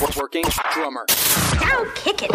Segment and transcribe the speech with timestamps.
[0.00, 1.06] Working drummer.
[1.60, 2.30] Now kick it.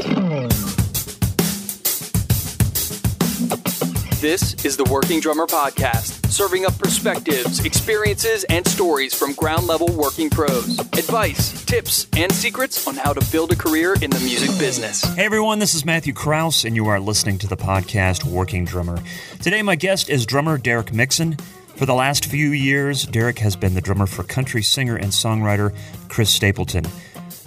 [4.22, 9.88] This is the Working Drummer Podcast, serving up perspectives, experiences, and stories from ground level
[9.88, 10.80] working pros.
[10.80, 15.04] Advice, tips, and secrets on how to build a career in the music business.
[15.16, 19.00] Hey everyone, this is Matthew Kraus, and you are listening to the podcast Working Drummer.
[19.42, 21.36] Today, my guest is drummer Derek Mixon.
[21.76, 25.76] For the last few years, Derek has been the drummer for country singer and songwriter
[26.08, 26.86] Chris Stapleton.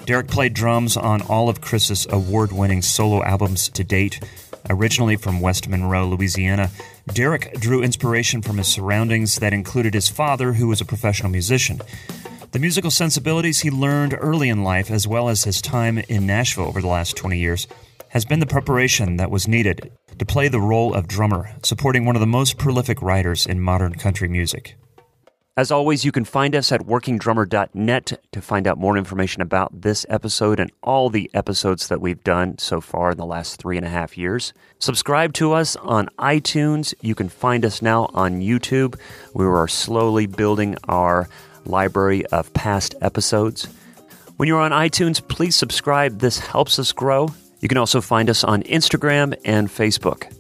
[0.05, 4.21] Derek played drums on all of Chris's award winning solo albums to date.
[4.69, 6.71] Originally from West Monroe, Louisiana,
[7.13, 11.81] Derek drew inspiration from his surroundings that included his father, who was a professional musician.
[12.51, 16.67] The musical sensibilities he learned early in life, as well as his time in Nashville
[16.67, 17.67] over the last 20 years,
[18.09, 22.17] has been the preparation that was needed to play the role of drummer, supporting one
[22.17, 24.77] of the most prolific writers in modern country music.
[25.55, 30.07] As always, you can find us at workingdrummer.net to find out more information about this
[30.09, 33.85] episode and all the episodes that we've done so far in the last three and
[33.85, 34.55] a half years.
[34.79, 36.95] Subscribe to us on iTunes.
[37.03, 38.99] You can find us now on YouTube.
[39.35, 41.29] We are slowly building our
[41.67, 43.69] library of past episodes.
[44.39, 46.21] When you're on iTunes, please subscribe.
[46.21, 47.29] This helps us grow.
[47.61, 50.33] You can also find us on Instagram and Facebook.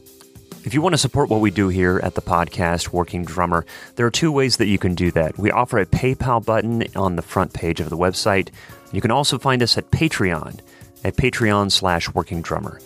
[0.65, 4.07] If you want to support what we do here at the podcast, Working Drummer, there
[4.07, 5.37] are two ways that you can do that.
[5.37, 8.51] We offer a PayPal button on the front page of the website.
[8.93, 10.61] You can also find us at Patreon
[11.03, 12.81] at Patreon slash Working Drummer.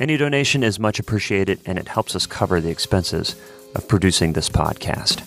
[0.00, 3.36] Any donation is much appreciated and it helps us cover the expenses
[3.74, 5.20] of producing this podcast.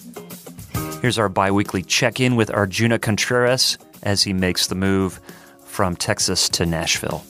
[1.01, 5.19] Here's our bi weekly check in with Arjuna Contreras as he makes the move
[5.63, 7.23] from Texas to Nashville.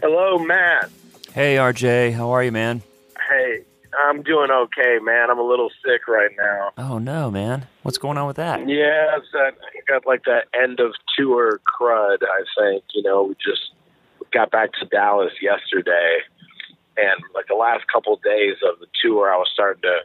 [0.00, 0.90] Hello, Matt.
[1.34, 2.80] Hey, RJ, how are you, man?
[3.28, 3.64] Hey,
[4.06, 5.32] I'm doing okay, man.
[5.32, 6.70] I'm a little sick right now.
[6.78, 7.66] Oh, no, man.
[7.82, 8.60] What's going on with that?
[8.68, 12.18] Yeah, it's that I got like that end of tour crud.
[12.22, 13.72] I think you know we just
[14.32, 16.18] got back to Dallas yesterday,
[16.96, 19.98] and like the last couple days of the tour, I was starting to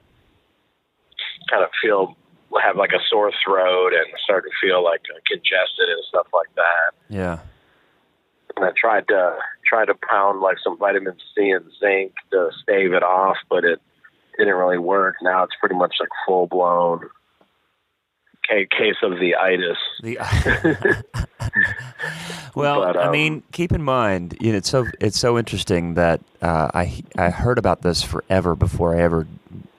[1.51, 2.17] kind of feel
[2.59, 6.95] have like a sore throat and starting to feel like congested and stuff like that.
[7.07, 7.37] Yeah.
[8.55, 9.37] And I tried to
[9.69, 13.79] tried to pound like some vitamin C and zinc to stave it off, but it
[14.37, 15.15] didn't really work.
[15.21, 17.01] Now it's pretty much like full blown
[18.49, 19.77] case of the itis.
[20.01, 20.17] The
[22.55, 25.93] well, But, I um, mean, keep in mind, you know, it's so it's so interesting
[25.93, 29.27] that uh, I I heard about this forever before I ever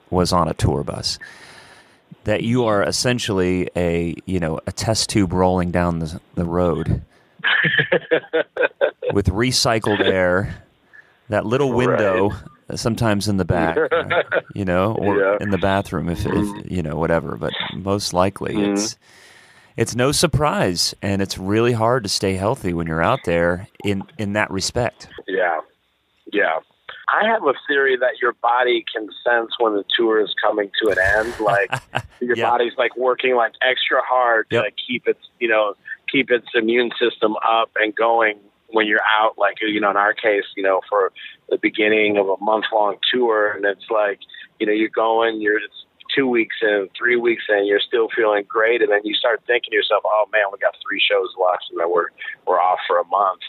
[0.09, 1.19] was on a tour bus.
[2.23, 7.01] That you are essentially a you know a test tube rolling down the the road
[9.13, 10.63] with recycled air.
[11.29, 12.31] That little window,
[12.75, 14.21] sometimes in the back, uh,
[14.53, 15.37] you know, or Yeah.
[15.39, 17.37] in the bathroom, if, if you know, whatever.
[17.37, 18.73] But most likely, Mhm.
[18.73, 18.97] it's
[19.77, 24.03] it's no surprise, and it's really hard to stay healthy when you're out there in
[24.17, 25.07] in that respect.
[25.27, 25.61] Yeah.
[26.33, 26.59] Yeah.
[27.13, 30.91] I have a theory that your body can sense when the tour is coming to
[30.91, 31.39] an end.
[31.39, 31.71] Like
[32.19, 32.49] your Yeah.
[32.49, 34.63] body's like working like extra hard to Yep.
[34.65, 35.75] like, keep its you know
[36.11, 38.37] keep its immune system up and going
[38.69, 39.37] when you're out.
[39.37, 41.11] Like you know, in our case, you know, for
[41.49, 44.19] the beginning of a month long tour, and it's like
[44.59, 45.59] you know you're going, you're
[46.15, 49.71] two weeks in, three weeks in, you're still feeling great, and then you start thinking
[49.71, 52.09] to yourself, oh man, we got three shows left, and then we're
[52.45, 53.41] we're off for a month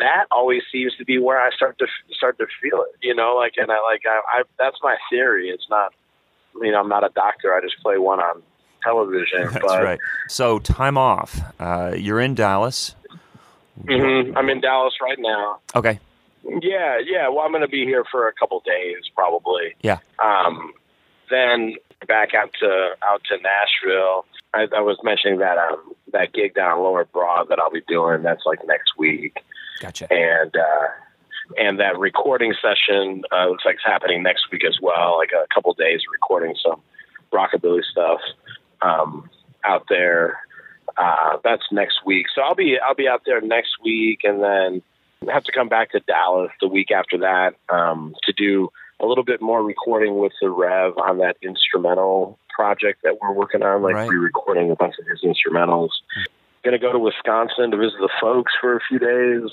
[0.00, 2.96] that always seems to be where I start to start to feel it.
[3.02, 5.50] You know, like and I like I, I that's my theory.
[5.50, 5.92] It's not,
[6.60, 7.54] you know, I'm not a doctor.
[7.54, 8.42] I just play one on
[8.82, 9.42] television.
[9.52, 9.98] That's but right.
[10.28, 11.40] So time off.
[11.58, 12.94] Uh, you're in Dallas.
[13.84, 14.36] Mhm.
[14.36, 15.58] I'm in Dallas right now.
[15.74, 15.98] Okay.
[16.62, 17.28] Yeah, yeah.
[17.28, 19.74] Well, I'm going to be here for a couple days probably.
[19.82, 19.98] Yeah.
[20.18, 20.72] Um,
[21.30, 21.74] then
[22.08, 24.24] back out to out to Nashville.
[24.52, 27.82] I, I was mentioning that um that gig down in Lower Broad that I'll be
[27.86, 28.22] doing.
[28.22, 29.36] That's like next week.
[29.80, 30.12] Gotcha.
[30.12, 30.88] and uh,
[31.58, 35.16] and that recording session uh, looks like it's happening next week as well.
[35.18, 36.80] Like a couple days recording some
[37.32, 38.20] rockabilly stuff
[38.82, 39.28] um,
[39.64, 40.38] out there.
[40.96, 44.82] Uh, that's next week, so I'll be I'll be out there next week, and then
[45.28, 49.06] I have to come back to Dallas the week after that um, to do a
[49.06, 53.82] little bit more recording with the Rev on that instrumental project that we're working on,
[53.82, 54.10] like Right.
[54.10, 55.90] re-recording a bunch of his instrumentals.
[56.64, 59.50] Going to go to Wisconsin to visit the folks for a few days,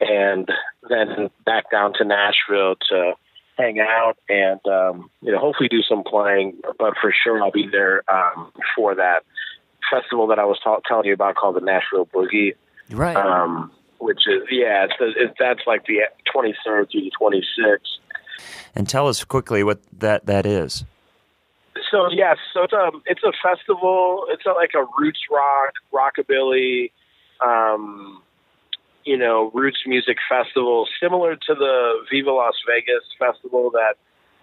[0.00, 0.48] and
[0.90, 3.14] then back down to Nashville to
[3.56, 6.60] hang out and um, you know hopefully do some playing.
[6.78, 9.24] But for sure, I'll be there um, for that
[9.90, 12.54] festival that I was ta- telling you about called the Nashville Boogie
[12.90, 13.16] Right.
[13.16, 16.00] um, which is yeah, it's, the, it, that's like the
[16.34, 17.78] 23rd through the 26th.
[18.74, 20.84] and tell us quickly what that that is.
[21.90, 24.26] so yes, so it's a it's a festival.
[24.28, 26.90] It's a, like a roots rock, rockabilly,
[27.40, 28.22] um,
[29.04, 33.94] you know, roots music festival, similar to the Viva Las Vegas festival that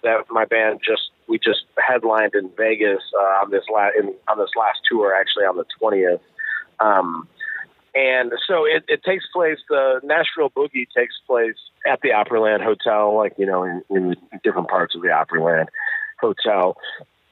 [0.04, 3.96] that my band just we just headlined in Vegas uh, on this last
[4.28, 6.22] on this last tour, actually on the twentieth.
[6.80, 7.28] Um,
[7.94, 9.58] and so it, it takes place.
[9.70, 14.70] The Nashville Boogie takes place at the Opryland Hotel, like you know, in, in different
[14.70, 15.68] parts of the Opryland
[16.20, 16.78] Hotel,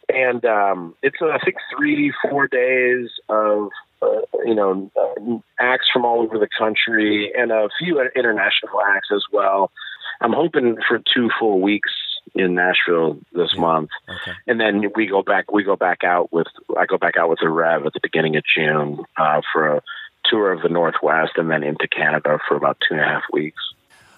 [0.09, 3.69] and um, it's I think three, four days of
[4.01, 9.09] uh, you know uh, acts from all over the country and a few international acts
[9.13, 9.71] as well.
[10.21, 11.91] I'm hoping for two full weeks
[12.35, 14.37] in Nashville this month, okay.
[14.47, 15.51] and then we go back.
[15.51, 16.47] We go back out with
[16.77, 19.81] I go back out with the Rev at the beginning of June uh, for a
[20.25, 23.61] tour of the Northwest, and then into Canada for about two and a half weeks.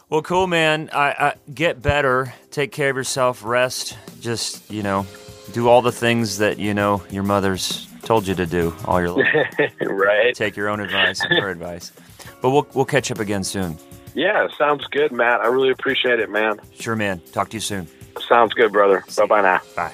[0.10, 0.90] Well, cool, man.
[0.92, 2.34] I, I get better.
[2.50, 3.46] Take care of yourself.
[3.46, 3.98] Rest.
[4.20, 5.06] Just you know,
[5.54, 9.12] do all the things that you know your mother's told you to do all your
[9.12, 9.74] life.
[9.82, 10.36] right.
[10.36, 11.94] Take your own advice and her advice.
[12.42, 13.78] But we'll we'll catch up again soon.
[14.14, 15.40] Yeah, sounds good, Matt.
[15.40, 16.60] I really appreciate it, man.
[16.78, 17.22] Sure, man.
[17.32, 17.88] Talk to you soon.
[18.28, 19.06] Sounds good, brother.
[19.16, 19.62] Bye bye now.
[19.78, 19.94] Bye.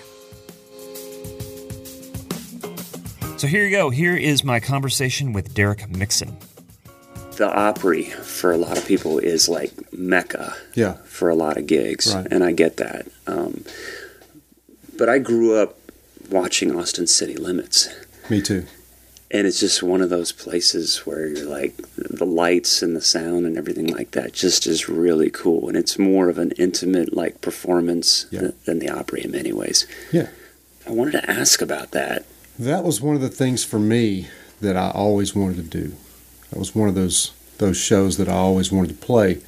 [3.38, 3.92] So here you go.
[3.92, 6.36] Here is my conversation with Derek Mixon.
[7.36, 10.56] The Opry for a lot of people is like mecca.
[10.74, 10.94] Yeah.
[11.06, 12.26] For a lot of gigs, right.
[12.32, 13.06] and I get that.
[13.28, 13.64] Um,
[14.98, 15.78] but I grew up
[16.32, 17.90] watching Austin City Limits.
[18.30, 18.66] Me too.
[19.30, 23.46] And it's just one of those places where you're like the lights and the sound
[23.46, 27.42] and everything like that just is really cool, and it's more of an intimate like
[27.42, 28.40] performance yeah.
[28.40, 29.86] th- than the Opry in many ways.
[30.14, 30.30] Yeah.
[30.88, 32.26] I wanted to ask about that.
[32.58, 34.28] That was one of the things for me
[34.62, 35.96] that I always wanted to do.
[36.50, 39.42] That was one of those those shows that I always wanted to play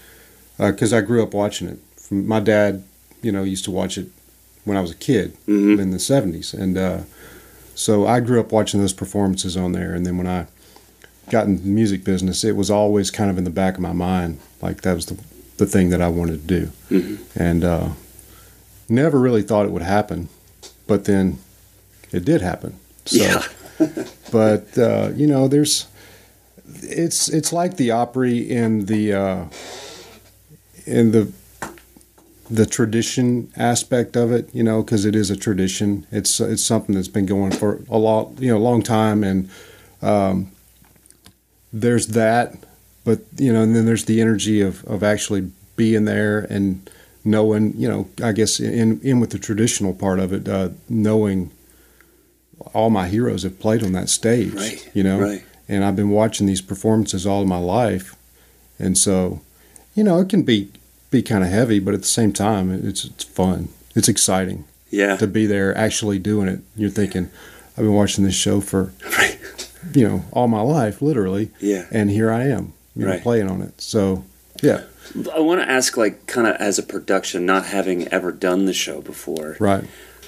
[0.58, 1.80] because uh, I grew up watching it.
[1.96, 2.84] From my dad,
[3.22, 4.08] you know, used to watch it
[4.66, 5.80] when I was a kid mm-hmm.
[5.80, 7.02] in the '70s, and uh,
[7.80, 9.94] so I grew up watching those performances on there.
[9.94, 10.48] And then when I
[11.30, 13.94] got in the music business, it was always kind of in the back of my
[13.94, 15.18] mind, like that was the
[15.56, 17.42] the thing that I wanted to do, mm-hmm.
[17.42, 17.90] and uh,
[18.88, 20.30] never really thought it would happen,
[20.88, 21.40] but then
[22.12, 22.80] it did happen.
[23.06, 23.44] So, yeah.
[24.32, 25.88] but uh, you know, there's
[26.82, 29.46] it's it's like the Opry in the uh,
[30.86, 31.32] in the
[32.50, 36.08] the tradition aspect of it, you know, because it is a tradition.
[36.12, 39.50] It's it's something that's been going for a lot, you know, a long time, and
[40.02, 40.52] um,
[41.72, 42.56] there's that.
[43.06, 46.90] But you know, and then there's the energy of of actually being there and
[47.24, 51.52] knowing, you know, I guess in in with the traditional part of it, uh, knowing
[52.74, 55.44] all my heroes have played on that stage, right, you know, right.
[55.68, 58.16] and I've been watching these performances all my life,
[58.80, 59.42] and so,
[59.96, 60.72] you know, it can be
[61.12, 65.18] be kind of heavy, but at the same time, it's it's fun, it's exciting, yeah,
[65.18, 66.60] to be there actually doing it.
[66.76, 67.30] You're thinking,
[67.72, 69.40] I've been watching this show for, right.
[69.94, 73.24] you know, all my life, literally, yeah, and here I am, you know, right.
[73.24, 73.82] playing on it.
[73.82, 74.26] So,
[74.62, 74.84] yeah.
[75.34, 78.74] I want to ask, like, kind of as a production, not having ever done the
[78.74, 79.84] show before, right?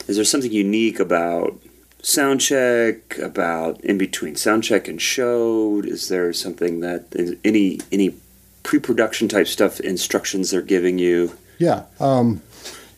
[0.07, 1.59] Is there something unique about
[2.01, 7.05] sound check about in between sound check and show is there something that
[7.43, 8.15] any any
[8.63, 12.41] pre-production type stuff instructions they're giving you yeah um,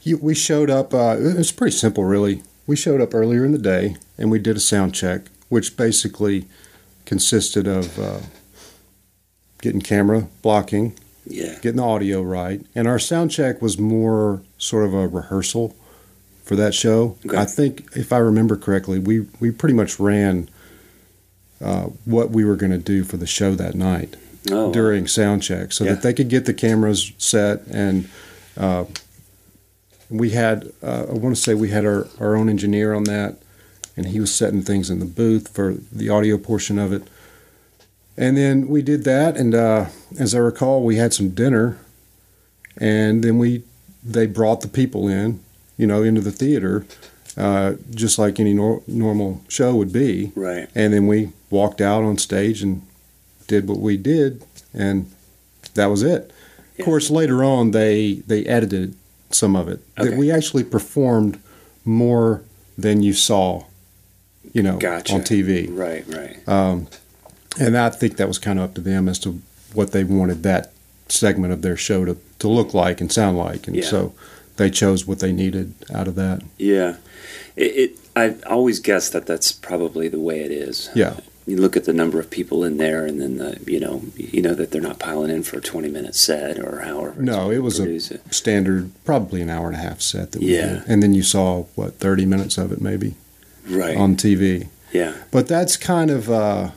[0.02, 3.52] you, we showed up uh, it was pretty simple really we showed up earlier in
[3.52, 6.46] the day and we did a sound check which basically
[7.06, 8.20] consisted of uh,
[9.62, 14.86] getting camera blocking yeah getting the audio right and our sound check was more sort
[14.86, 15.76] of a rehearsal
[16.44, 17.18] for that show.
[17.26, 17.38] Okay.
[17.38, 20.50] I think, if I remember correctly, we, we pretty much ran
[21.62, 24.18] uh, what we were going to do for the show that night
[24.52, 25.94] oh, during sound check so yeah.
[25.94, 27.62] that they could get the cameras set.
[27.68, 28.10] And
[28.58, 28.86] uh,
[30.10, 33.38] we had, uh, I want to say, we had our, our own engineer on that,
[33.96, 37.04] and he was setting things in the booth for the audio portion of it.
[38.16, 39.88] And then we did that, and uh,
[40.20, 41.80] as I recall, we had some dinner,
[42.78, 43.64] and then we
[44.04, 45.40] they brought the people in
[45.78, 46.86] you know, into the theater,
[47.38, 50.32] uh, just like any nor- normal show would be.
[50.36, 50.70] Right.
[50.76, 52.86] And then we walked out on stage and
[53.48, 55.12] did what we did, and
[55.76, 56.32] that was it.
[56.76, 56.82] Yeah.
[56.82, 58.96] Of course, later on they they edited
[59.32, 59.82] some of it.
[59.98, 60.10] Okay.
[60.10, 61.40] That we actually performed
[61.86, 62.44] more
[62.78, 63.66] than you saw,
[64.52, 65.14] you know, gotcha.
[65.14, 65.68] on TV.
[65.70, 66.06] Right.
[66.08, 66.48] Right.
[66.48, 66.88] Um,
[67.60, 69.42] and I think that was kind of up to them as to
[69.74, 70.72] what they wanted that
[71.08, 73.68] segment of their show to, to look like and sound like.
[73.68, 73.84] And yeah.
[73.84, 74.14] so
[74.58, 76.44] they chose what they needed out of that.
[76.58, 76.98] Yeah,
[77.56, 78.00] it, it.
[78.16, 80.90] I always guess that that's probably the way it is.
[80.94, 81.18] Yeah.
[81.46, 84.42] You look at the number of people in there, and then the you know you
[84.42, 87.22] know that they're not piling in for a twenty minute set or however.
[87.22, 88.34] No, it was a it.
[88.34, 90.68] standard, probably an hour and a half set that we yeah.
[90.68, 93.16] did, and then you saw what thirty minutes of it maybe.
[93.68, 94.68] right on TV.
[94.92, 96.72] yeah But that's kind of uh,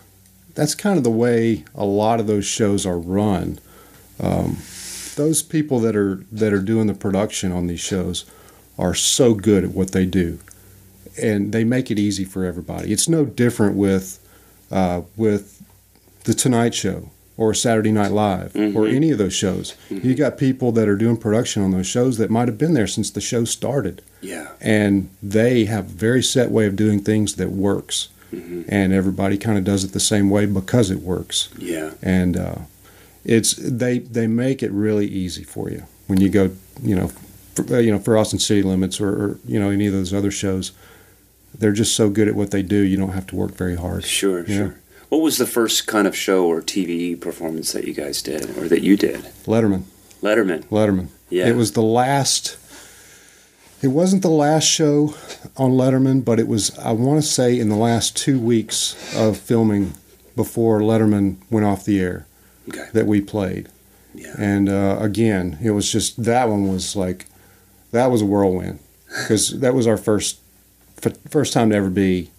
[0.55, 3.61] that's kind of the way a lot of those shows are run.
[4.19, 4.59] Um,
[5.15, 8.25] those people that are that are doing the production on these shows
[8.79, 10.39] are so good at what they do,
[11.23, 12.93] and they make it easy for everybody.
[12.93, 14.19] It's no different with
[14.71, 15.63] uh, with
[16.25, 19.75] the Tonight Show or Saturday Night Live or any of those shows.
[19.91, 22.87] You got people that are doing production on those shows that might have been there
[22.87, 24.03] since the show started.
[24.23, 24.53] Yeah.
[24.61, 28.09] And they have a very set way of doing things that works.
[28.69, 31.49] And everybody kind of does it the same way because it works.
[31.57, 31.93] Yeah.
[32.03, 32.57] And uh,
[33.27, 36.51] it's they they make it really easy for you when you go
[36.83, 37.09] you know
[37.55, 40.15] for, uh, you know for Austin City Limits or, or you know any of those
[40.15, 40.73] other shows
[41.59, 44.05] they're just so good at what they do you don't have to work very hard.
[44.05, 44.57] Sure Yeah.
[44.57, 44.81] sure.
[45.09, 48.69] What was the first kind of show or TV performance that you guys did or
[48.69, 49.21] that you did?
[49.47, 49.85] Letterman.
[50.21, 50.65] Letterman.
[50.65, 51.09] Letterman.
[51.31, 51.49] Yeah.
[51.49, 52.57] it was the last
[53.83, 55.15] it wasn't the last show
[55.57, 59.37] on Letterman, but it was, I want to say, in the last two weeks of
[59.37, 59.93] filming
[60.35, 62.27] before Letterman went off the air
[62.69, 62.89] okay.
[62.95, 63.69] that we played.
[64.15, 64.35] yeah.
[64.39, 67.27] And uh, again, it was just, that one was like,
[67.93, 70.41] that was a whirlwind because that was our first
[71.31, 72.31] first time to ever be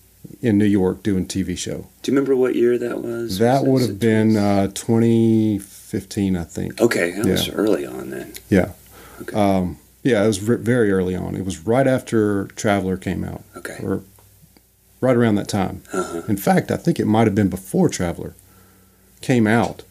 [0.41, 1.87] in New York doing TV show.
[2.01, 6.43] do you remember what year that was That Was would have been uh, 2015, I
[6.43, 6.81] think.
[6.81, 8.71] okay that was early on then Yeah.
[9.21, 9.35] Okay.
[9.35, 11.35] Um, yeah, it was very early on.
[11.35, 14.03] It was right after Traveller came out, okay or
[15.01, 15.81] right around that time.
[15.93, 18.33] uh-huh In fact, I think it might have been before Traveller
[19.21, 19.83] came out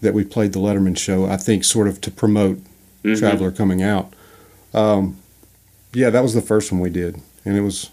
[0.00, 1.26] that we played the Letterman show.
[1.26, 2.58] I think sort of to promote
[3.04, 3.18] Mhm.
[3.18, 4.12] Traveller coming out.
[4.72, 5.16] Um,
[5.92, 7.90] yeah, that was the first one we did, and it was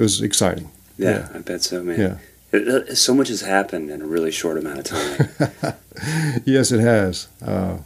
[0.00, 0.70] it was exciting.
[0.98, 2.16] yeah, I bet so man Yeah.
[2.52, 5.74] It- it- so much has happened in a really short amount of time
[6.44, 7.28] yes, it has.
[7.44, 7.78] Uh,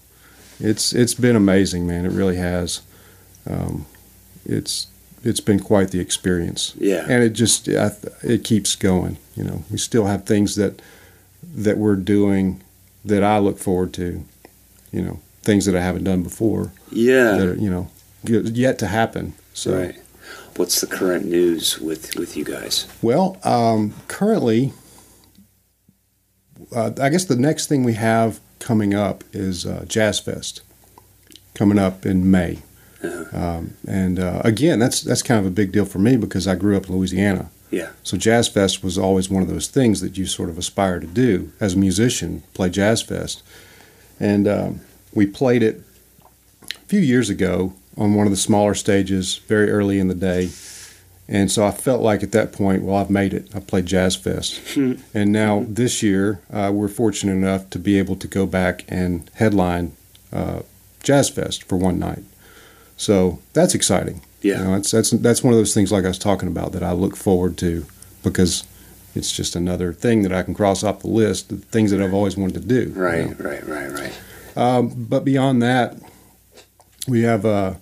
[0.60, 2.04] it's it's been amazing, man.
[2.06, 2.80] It really has.
[3.50, 3.86] Um,
[4.46, 4.86] it's
[5.24, 7.90] it's been quite the experience, yeah and it just I,
[8.22, 9.16] it keeps going.
[9.36, 10.80] You know, we still have things that
[11.64, 12.62] that we're doing
[13.04, 14.24] that I look forward to.
[14.92, 17.88] You know, things that I haven't done before yeah that are you know
[18.24, 19.32] yet to happen.
[19.54, 19.96] So Right.
[20.56, 22.86] What's the current news with with you guys?
[23.02, 24.72] Well, um, currently,
[26.74, 30.62] uh, I guess the next thing we have coming up is uh, Jazz Fest,
[31.54, 32.58] coming up in May.
[33.02, 33.36] Uh-huh.
[33.36, 36.54] Um, and uh, again, that's that's kind of a big deal for me because I
[36.54, 37.50] grew up in Louisiana.
[37.70, 37.90] Yeah.
[38.04, 41.06] So Jazz Fest was always one of those things that you sort of aspire to
[41.06, 43.42] do as a musician, play Jazz Fest.
[44.20, 44.80] And um,
[45.12, 45.82] we played it
[46.62, 50.50] a few years ago on one of the smaller stages, very early in the day.
[51.26, 53.48] And so I felt like at that point, well, I've made it.
[53.54, 54.60] I played Jazz Fest.
[54.76, 59.30] and now this year, uh, we're fortunate enough to be able to go back and
[59.34, 59.92] headline
[60.32, 60.60] uh,
[61.02, 62.24] Jazz Fest for one night.
[62.96, 64.20] So that's exciting.
[64.42, 64.58] Yeah.
[64.58, 66.82] You know, that's that's that's one of those things like I was talking about that
[66.82, 67.86] I look forward to
[68.22, 68.64] because
[69.14, 72.12] it's just another thing that I can cross off the list the things that I've
[72.12, 72.90] always wanted to do.
[72.90, 73.48] you Right, know.
[73.48, 74.12] right, right, right.
[74.56, 75.96] Um, but beyond that,
[77.08, 77.78] we have a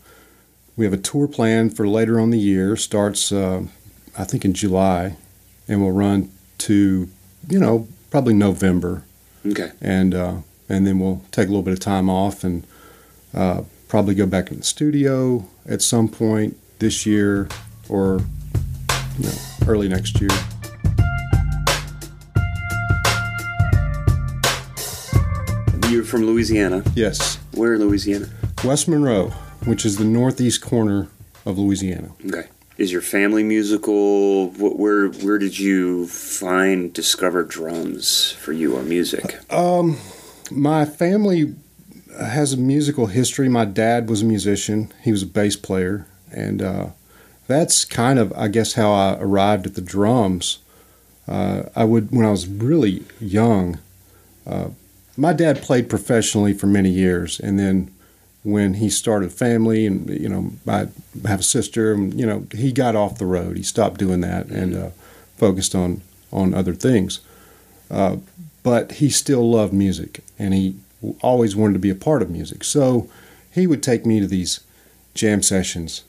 [0.76, 2.76] we have a tour planned for later on the year.
[2.76, 3.64] Starts uh,
[4.18, 5.16] I think in July,
[5.68, 7.08] and will run to
[7.48, 9.04] you know probably November,
[9.46, 9.70] Okay.
[9.80, 10.34] and uh,
[10.68, 12.66] and then we'll take a little bit of time off and
[13.34, 17.48] uh, probably go back in the studio at some point this year
[17.88, 18.20] or
[19.18, 19.34] you know,
[19.66, 20.30] early next year.
[25.88, 26.82] You're from Louisiana.
[26.94, 28.26] Yes, Where in Louisiana?
[28.64, 29.30] West Monroe,
[29.64, 31.08] which is the northeast corner
[31.46, 32.12] of Louisiana.
[32.26, 32.48] Okay.
[32.78, 34.48] Is your family musical?
[34.50, 39.38] Wh- Where where did you find discover drums for you or music?
[39.52, 39.98] Um,
[40.50, 41.54] my family
[42.18, 43.48] has a musical history.
[43.48, 44.92] My dad was a musician.
[45.02, 46.86] He was a bass player, and uh,
[47.46, 50.58] that's kind of, I guess, how I arrived at the drums.
[51.28, 53.78] Uh, I would, when I was really young,
[54.46, 54.70] uh,
[55.16, 57.92] my dad played professionally for many years, and then
[58.42, 60.88] when he started a family, and you know, I
[61.28, 63.56] have a sister, and you know, he got off the road.
[63.56, 64.90] He stopped doing that and uh,
[65.36, 67.20] focused on on other things.
[67.90, 68.16] Uh,
[68.62, 70.76] but he still loved music and he
[71.20, 72.64] always wanted to be a part of music.
[72.64, 73.08] So
[73.50, 74.60] he would take me to these
[75.14, 76.04] jam sessions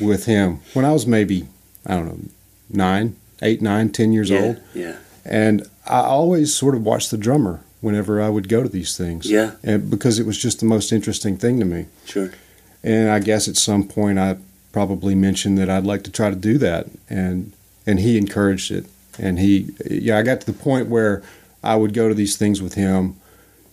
[0.00, 1.46] with him when I was maybe,
[1.86, 2.20] I don't know,
[2.68, 4.62] nine, eight, nine, ten years yeah, old.
[4.74, 4.96] Yeah.
[5.24, 9.30] And I always sort of watched the drummer whenever I would go to these things.
[9.30, 9.52] Yeah.
[9.62, 11.86] And because it was just the most interesting thing to me.
[12.04, 12.32] Sure.
[12.82, 14.36] And I guess at some point I
[14.72, 17.52] probably mentioned that I'd like to try to do that, and
[17.86, 18.86] and he encouraged it.
[19.18, 21.22] And he, yeah, I got to the point where
[21.62, 23.16] I would go to these things with him,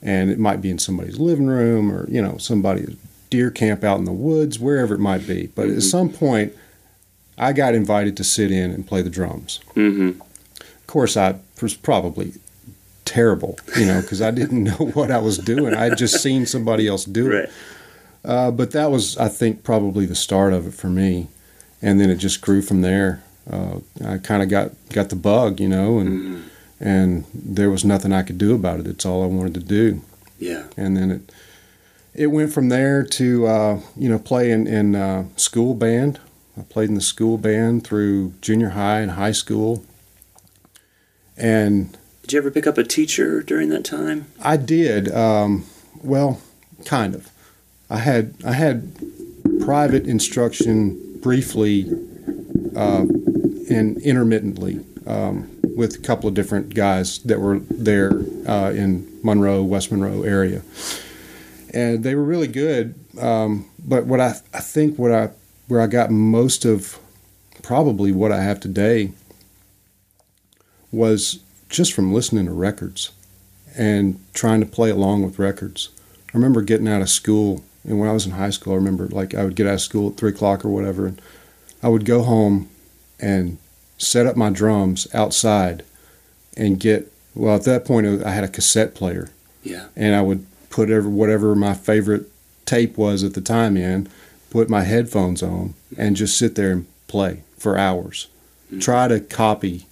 [0.02, 2.96] and it might be in somebody's living room or you know somebody's
[3.30, 5.48] deer camp out in the woods, wherever it might be.
[5.48, 6.54] But at some point,
[7.38, 9.60] I got invited to sit in and play the drums.
[9.76, 10.22] Mm-hmm.
[10.60, 12.34] Of course, I was probably
[13.08, 15.74] terrible, you know, because I didn't know what I was doing.
[15.74, 17.44] I had just seen somebody else do Right.
[17.46, 17.52] it.
[18.26, 21.28] Uh, but that was, I think, probably the start of it for me,
[21.82, 23.24] and then it just grew from there.
[23.50, 26.42] Uh, I kind of got got the bug, you know, and Mhm.
[26.82, 28.88] and there was nothing I could do about it.
[28.88, 30.02] It's all I wanted to do,
[30.40, 30.64] Yeah.
[30.76, 31.22] and then it
[32.14, 36.20] it went from there to uh, you know play in, in uh, school band.
[36.60, 39.84] I played in the school band through junior high and high school,
[41.38, 41.96] and
[42.28, 44.26] Did you ever pick up a teacher during that time?
[44.42, 45.10] I did.
[45.14, 45.64] Um,
[46.04, 46.42] well,
[46.84, 47.32] kind of.
[47.90, 48.98] I had I had
[49.62, 51.90] private instruction briefly
[52.76, 53.06] uh,
[53.70, 58.12] and intermittently um, with a couple of different guys that were there
[58.46, 60.64] uh, in Monroe, West Monroe area,
[61.74, 62.96] and they were really good.
[63.18, 65.30] Um, but what I I think what I
[65.70, 67.00] where I got most of
[67.64, 69.14] probably what I have today
[70.92, 71.40] was
[71.70, 73.12] just from listening to records
[73.78, 75.90] and trying to play along with records.
[76.34, 79.08] I remember getting out of school, and when I was in high school, I remember
[79.08, 81.22] like I would get out of school at three o'clock or whatever, and
[81.84, 82.70] I would go home
[83.20, 83.58] and
[83.98, 85.84] set up my drums outside
[86.56, 87.12] and get.
[87.36, 89.30] Well, at that point, I had a cassette player,
[89.64, 89.86] Yeah.
[89.96, 92.32] and I would put every, whatever my favorite
[92.66, 94.08] tape was at the time in,
[94.50, 98.28] put my headphones on, and just sit there and play for hours.
[98.74, 98.82] Mm.
[98.82, 99.86] Try to copy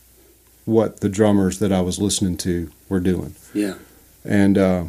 [0.66, 3.36] what the drummers that I was listening to were doing.
[3.54, 3.76] Yeah.
[4.24, 4.84] And uh,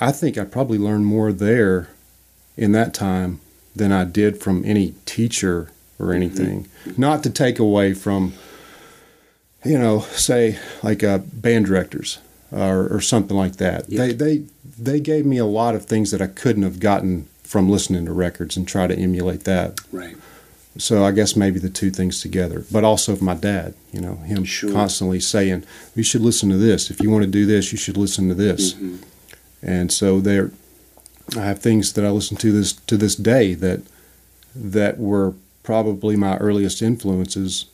[0.00, 1.88] I think I probably learned more there
[2.56, 3.40] in that time
[3.74, 6.66] than I did from any teacher or anything.
[6.96, 8.34] Not to take away from,
[9.64, 12.18] you know, say like uh, band directors
[12.50, 13.88] or, or something like that.
[13.88, 14.06] Yeah.
[14.06, 14.44] They they
[14.78, 18.12] they gave me a lot of things that I couldn't have gotten from listening to
[18.12, 19.80] records and try to emulate that.
[19.92, 20.16] Right.
[20.78, 24.44] So I guess maybe the two things together, but also my dad, you know, him
[24.44, 24.70] Sure.
[24.72, 25.64] constantly saying,
[25.96, 26.90] "You should listen to this.
[26.90, 28.98] If you want to do this, you should listen to this." Mhm.
[29.62, 30.52] And so there,
[31.36, 33.80] I have things that I listen to this to this day that
[34.54, 37.66] that were probably my earliest influences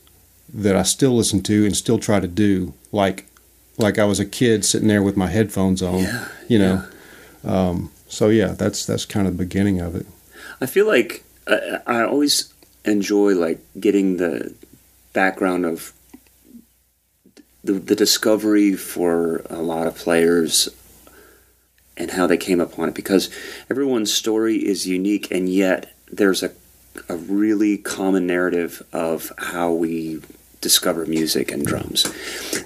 [0.53, 3.27] that I still listen to and still try to do, like
[3.79, 6.25] like I was a kid sitting there with my headphones on, Yeah.
[6.49, 6.83] you know.
[7.45, 10.07] Um, so yeah, that's that's kind of the beginning of it.
[10.63, 12.49] I feel like I, I always
[12.87, 14.55] enjoy like getting the
[15.13, 15.93] background of
[17.65, 20.69] the, the discovery for a lot of players
[21.97, 23.31] and how they came upon it because
[23.71, 26.53] everyone's story is unique and yet there's a,
[27.09, 30.21] a really common narrative of how we
[30.61, 32.07] discover music and drums.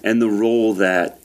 [0.02, 1.20] And the role that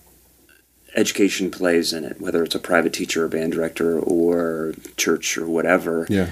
[0.95, 5.45] education plays in it whether it's a private teacher or band director or church or
[5.45, 6.07] whatever.
[6.09, 6.31] Yeah,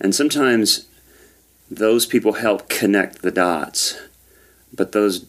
[0.00, 0.86] and sometimes
[1.76, 3.96] those people help connect the dots,
[4.72, 5.20] but those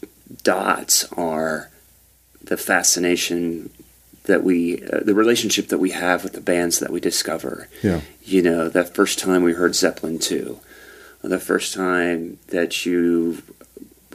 [0.44, 1.70] dots are
[2.42, 3.70] the fascination
[4.24, 7.68] that we, uh, the relationship that we have with the bands that we discover.
[7.84, 10.60] yeah, You know, that first time we heard Zeppelin 2,
[11.22, 13.42] the first time that you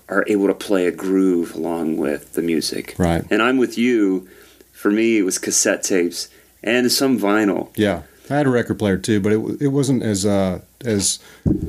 [0.09, 2.95] are able to play a groove along with the music.
[2.99, 3.25] right.
[3.31, 4.29] And I'm with you.
[4.73, 6.29] For me, it was cassette tapes
[6.63, 7.71] and some vinyl.
[7.77, 11.19] Yeah, I had a record player too, but it it wasn't as uh, as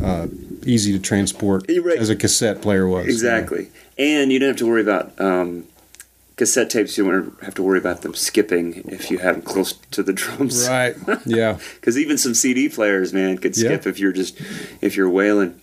[0.02, 0.28] uh,
[0.66, 1.98] easy to transport right.
[1.98, 3.08] as a cassette player was.
[3.08, 3.70] Exactly.
[3.98, 5.68] And you don't have to worry about um,
[6.36, 6.98] cassette tapes.
[6.98, 10.14] You don't have to worry about them skipping if you have them close to the
[10.14, 10.68] drums.
[10.68, 10.96] Right.
[11.26, 11.60] Yeah.
[11.76, 14.40] Because even some CD players, man, could skip if you're just
[14.82, 15.60] if you're wailing.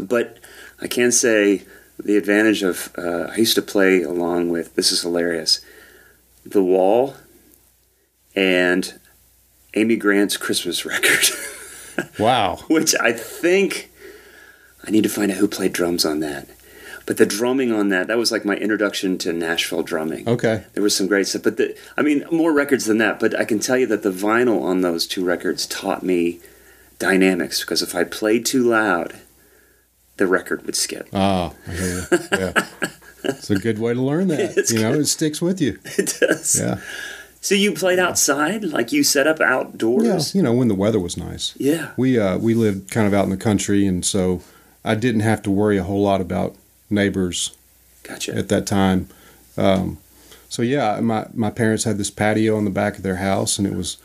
[0.00, 0.38] But
[0.80, 1.62] I can say
[2.02, 5.60] the advantage of uh, I used to play along with this is hilarious,
[6.44, 7.16] The Wall,
[8.34, 8.98] and
[9.76, 11.26] Amy Grant's Christmas record.
[12.18, 12.56] Wow.
[12.68, 13.90] which I think
[14.86, 16.46] I need to find out who played drums on that.
[17.06, 20.28] But the drumming on that, that was like my introduction to Nashville drumming.
[20.28, 20.64] Okay.
[20.74, 23.18] There was some great stuff, but the, I mean, more records than that.
[23.18, 26.40] But I can tell you that the vinyl on those two records taught me
[26.98, 29.14] dynamics because if I played too loud,
[30.16, 31.08] the record would skip.
[31.14, 32.18] Ah, I hear you.
[32.32, 32.66] yeah.
[33.24, 34.56] It's a good way to learn that.
[34.56, 35.00] It's you know, good.
[35.00, 35.80] it sticks with you.
[35.98, 36.60] It does.
[36.60, 36.78] Yeah.
[37.46, 40.34] So you played outside, like you set up outdoors.
[40.34, 40.38] Yeah.
[40.38, 41.54] You know, when the weather was nice.
[41.56, 41.92] Yeah.
[41.96, 44.42] We uh we lived kind of out in the country, and so
[44.84, 46.56] I didn't have to worry a whole lot about
[46.90, 47.56] neighbors
[48.02, 48.34] Gotcha.
[48.34, 49.08] at that time.
[49.56, 49.98] Um,
[50.48, 53.66] so yeah, my my parents had this patio on the back of their house, and
[53.68, 53.98] it was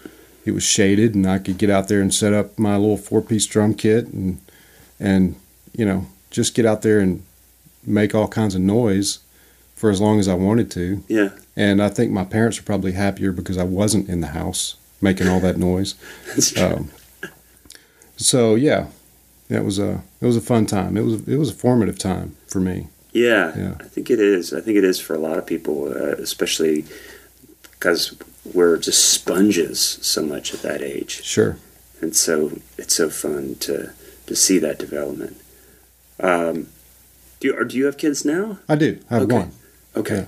[0.46, 3.24] it was shaded, and I could get out there and set up my little four
[3.24, 4.40] piece drum kit, and
[5.00, 5.36] and
[5.76, 7.24] you know just get out there and
[7.88, 9.18] make all kinds of noise
[9.74, 11.04] for as long as I wanted to.
[11.08, 11.30] Yeah.
[11.56, 15.28] And I think my parents were probably happier because I wasn't in the house making
[15.28, 15.96] all that noise.
[16.28, 16.64] That's true.
[16.64, 16.92] Um,
[18.18, 18.88] so yeah,
[19.50, 20.96] That was a it was a fun time.
[20.98, 22.88] It was it was a formative time for me.
[23.12, 23.76] Yeah, Yeah.
[23.80, 24.54] I think it is.
[24.54, 26.86] I think it is for a lot of people, uh, especially
[27.72, 28.16] because
[28.54, 31.58] we're just sponges so much at that age, Sure.
[32.02, 33.92] and so it's so fun to
[34.28, 35.36] to see that development.
[36.20, 36.68] Um,
[37.42, 38.60] do you do you have kids now?
[38.70, 39.00] I do.
[39.10, 39.36] I have Okay.
[39.36, 39.52] one.
[39.98, 40.16] Okay.
[40.16, 40.26] Yeah.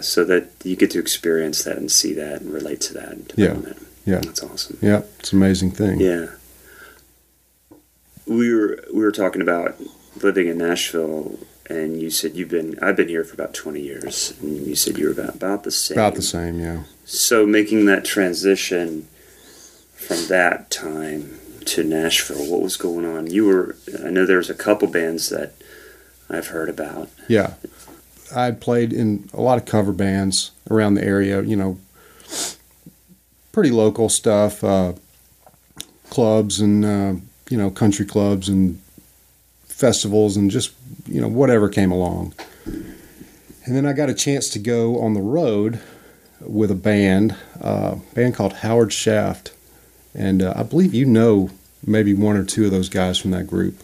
[0.00, 3.56] So that you get to experience that and see that and relate to that Yeah.
[4.04, 4.20] Yeah.
[4.20, 4.78] That's awesome.
[4.80, 6.00] Yeah, it's an amazing thing.
[6.00, 6.26] Yeah.
[8.26, 9.76] We were we were talking about
[10.22, 11.38] living in Nashville,
[11.68, 14.98] and you said you've been I've been here for about twenty years, and you said
[14.98, 15.96] you were about about the same.
[15.96, 16.84] About the same, yeah.
[17.04, 19.08] So making that transition
[19.94, 23.28] from that time to Nashville, what was going on?
[23.28, 25.52] You were I know there's a couple bands that
[26.30, 27.10] I've heard about.
[27.28, 27.54] Yeah.
[28.34, 31.78] I'd played in a lot of cover bands around the area, you know,
[33.52, 34.92] pretty local stuff, uh,
[36.10, 37.14] clubs and, uh,
[37.50, 38.80] you know, country clubs and
[39.64, 40.72] festivals and just,
[41.06, 42.34] you know, whatever came along.
[42.66, 45.80] And then I got a chance to go on the road
[46.40, 49.52] with a band, uh, a band called Howard Shaft.
[50.14, 51.50] And uh, I believe you know
[51.86, 53.82] maybe one or two of those guys from that group.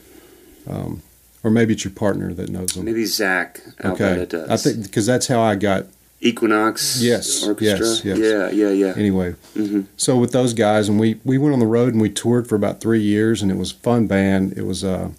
[0.69, 1.03] Um,
[1.45, 2.85] or maybe it's your partner that knows them.
[2.87, 4.27] Maybe Zach Okay.
[4.49, 5.87] I think because that's how I got.
[6.21, 7.87] Equinox Yes, Orchestra.
[7.87, 8.19] yes, yes.
[8.19, 8.95] Yeah, yeah, yeah.
[8.97, 12.09] Anyway, hmm so with those guys, and we we went on the road and we
[12.09, 14.55] toured for about three years, and it was a fun band.
[14.57, 15.11] It was a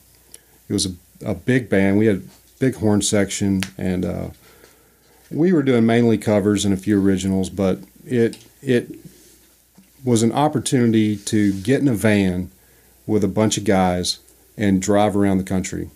[0.68, 2.00] it was a, a big band.
[2.00, 2.22] We had a
[2.60, 4.28] big horn section, and uh,
[5.30, 8.90] we were doing mainly covers and a few originals, but it it
[10.04, 12.50] was an opportunity to get in a van
[13.06, 14.20] with a bunch of guys
[14.58, 15.92] and drive around the country,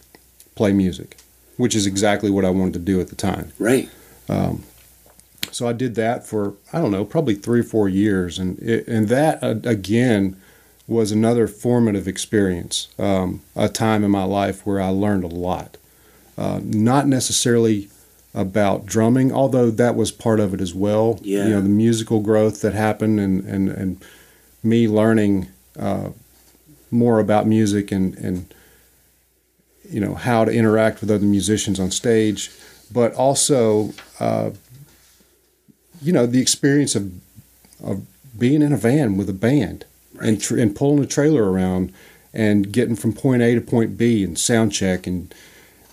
[0.59, 1.15] play music,
[1.55, 3.53] which is exactly what I wanted to do at the time.
[3.57, 3.89] Right.
[4.27, 4.63] Um,
[5.51, 8.85] so I did that for I don't know, probably three or four years, and it,
[8.85, 10.35] and that uh, again
[10.85, 15.77] was another formative experience, um, a time in my life where I learned a lot.
[16.37, 17.87] Uh, not necessarily
[18.33, 21.19] about drumming, although that was part of it as well.
[21.21, 21.45] Yeah.
[21.45, 24.03] You know, the musical growth that happened, and and and
[24.61, 25.47] me learning
[25.79, 26.09] uh,
[26.91, 28.53] more about music and and
[29.89, 32.52] you know how to interact with other musicians on stage,
[32.91, 34.52] but also uh,
[36.02, 37.12] you know the experience of
[37.84, 38.06] of
[38.38, 39.86] being in a van with a band
[40.21, 41.93] and tr- and pulling a trailer around
[42.34, 45.34] and getting from point A to point B and sound check and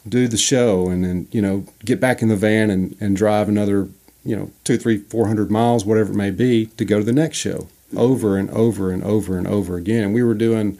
[0.08, 3.48] do the show and then you know get back in the van and, and drive
[3.48, 3.88] another
[4.24, 7.12] you know two three four hundred miles whatever it may be to go to the
[7.12, 10.04] next show over and over and over and over again.
[10.04, 10.78] And we were doing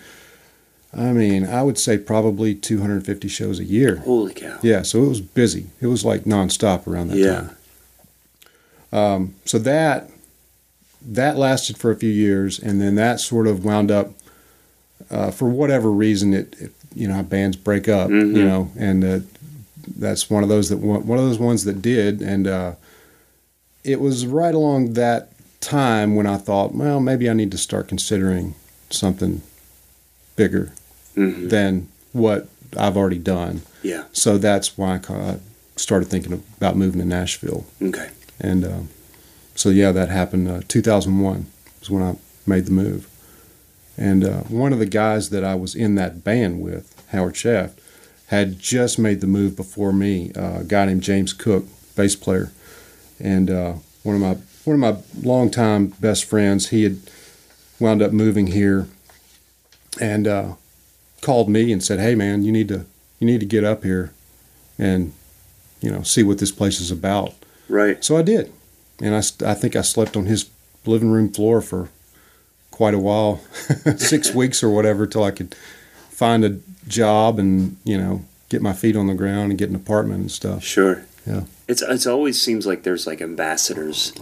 [0.97, 4.59] I mean I would say probably 250 shows a year Holy cow.
[4.63, 7.35] yeah so it was busy it was like nonstop around that Yeah.
[7.35, 7.51] time
[8.93, 10.11] um, so that
[11.09, 14.13] that lasted for a few years, and then that sort of wound up
[15.11, 16.33] uh, for whatever reason.
[16.35, 18.35] It, it you know bands break up, Mhm.
[18.35, 19.19] you know, and uh,
[19.99, 22.73] that's one of those that one one of those ones that did, and uh,
[23.85, 25.31] it was right along that
[25.61, 28.55] time when I thought, well, maybe I need to start considering
[28.91, 29.43] something
[30.37, 30.73] bigger
[31.17, 32.49] hmm than what
[32.79, 33.63] I've already done.
[33.83, 34.05] Yeah.
[34.13, 35.39] So that's why I
[35.77, 37.67] started thinking about moving to Nashville.
[37.83, 38.11] Okay.
[38.41, 38.81] And uh,
[39.55, 40.49] so, yeah, that happened.
[40.49, 41.47] Uh, 2001
[41.81, 43.09] was when I made the move.
[43.97, 47.79] And uh, one of the guys that I was in that band with, Howard Shaft,
[48.27, 50.33] had just made the move before me.
[50.37, 52.53] Uh, a guy named James Cook, bass player,
[53.19, 56.69] and uh, one of my one of my longtime best friends.
[56.69, 56.99] He had
[57.79, 58.89] wound up moving here,
[60.01, 60.55] and uh,
[61.27, 62.87] called me and said, "Hey, man, you need to
[63.19, 64.13] you need to get up here,
[64.79, 65.13] and
[65.81, 67.35] you know see what this place is about."
[67.69, 68.03] Right.
[68.05, 68.53] So I did,
[69.03, 70.49] and I, I think I slept on his
[70.85, 71.89] living room floor for
[72.71, 73.41] quite a while,
[73.97, 75.57] six weeks or whatever, till I could
[76.11, 79.75] find a job and you know get my feet on the ground and get an
[79.75, 80.63] apartment and stuff.
[80.63, 81.05] Sure.
[81.27, 81.43] Yeah.
[81.67, 84.13] It's it's always seems like there's like ambassadors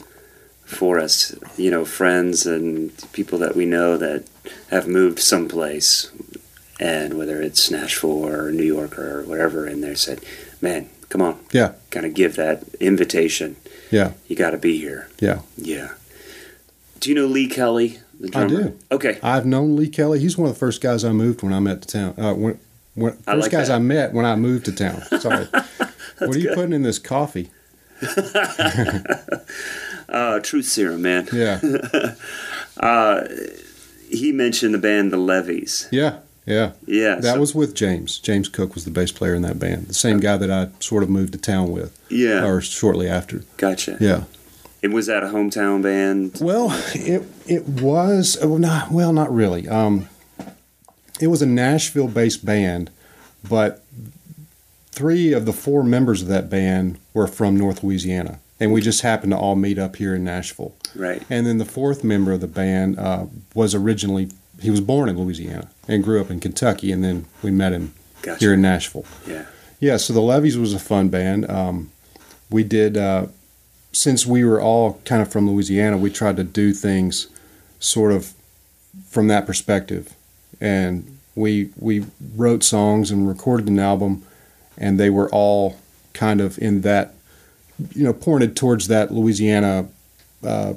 [0.64, 4.25] for us, you know, friends and people that we know that
[4.71, 6.11] have moved someplace,
[6.81, 10.21] and whether it's Nashville or New York or whatever, and they said,
[10.61, 11.73] "Man, come on, Yeah.
[11.91, 13.57] kind of give that invitation.
[13.91, 14.13] Yeah.
[14.29, 15.41] You got to be here." Yeah.
[15.57, 15.91] Yeah.
[17.01, 18.47] Do you know Lee Kelly, the drummer?
[18.47, 18.79] I do.
[18.93, 19.19] Okay.
[19.23, 20.19] I've known Lee Kelly.
[20.21, 22.15] He's one of the first guys I moved when I met to town.
[22.19, 22.59] Uh, when,
[22.95, 23.75] when, first I like guys that.
[23.77, 25.03] I met when I moved to town.
[25.21, 25.45] Sorry.
[26.19, 26.55] what are you good.
[26.55, 27.51] putting in this coffee?
[30.07, 31.29] Uh, Truth Serum, man.
[31.33, 31.61] Yeah.
[32.77, 33.29] Uh,
[34.11, 35.89] he mentioned the band The Levies.
[35.93, 36.19] Yeah.
[36.47, 36.73] Yeah.
[36.87, 37.17] Yeah.
[37.17, 38.19] That so- was with James.
[38.19, 39.87] James Cook was the bass player in that band.
[39.89, 42.45] The same guy that I sort of moved to town with, Yeah.
[42.45, 43.45] or shortly after.
[43.57, 43.97] Gotcha.
[44.01, 44.25] Yeah.
[44.83, 46.39] And was that a hometown band?
[46.43, 49.67] Well, it it was well not well not really.
[49.67, 50.09] Um,
[51.21, 52.91] it was a Nashville based band,
[53.49, 53.83] but
[54.93, 58.41] three of the four members of that band were from North Louisiana.
[58.61, 60.75] And we just happened to all meet up here in Nashville.
[60.95, 61.23] Right.
[61.29, 64.29] And then the fourth member of the band uh, was originally,
[64.61, 66.93] he was born in Louisiana and grew up in Kentucky.
[66.93, 68.38] And then we met him Gotcha.
[68.38, 69.05] here in Nashville.
[69.27, 69.47] Yeah.
[69.81, 71.51] Yeah, so the Levies was a fun band.
[71.51, 71.90] Um,
[72.51, 73.27] we did, uh,
[73.93, 77.27] since we were all kind of from Louisiana, we tried to do things
[77.81, 78.33] sort of
[79.09, 80.14] from that perspective.
[80.61, 84.23] And we we wrote songs and recorded an album,
[84.79, 85.77] and they were all
[86.12, 87.12] kind of in that,
[87.95, 89.88] you know, pointed towards that Louisiana
[90.45, 90.75] uh,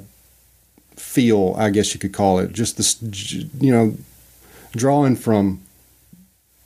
[0.98, 2.52] feel, I guess you could call it.
[2.52, 3.96] Just this, you know,
[4.72, 5.62] drawing from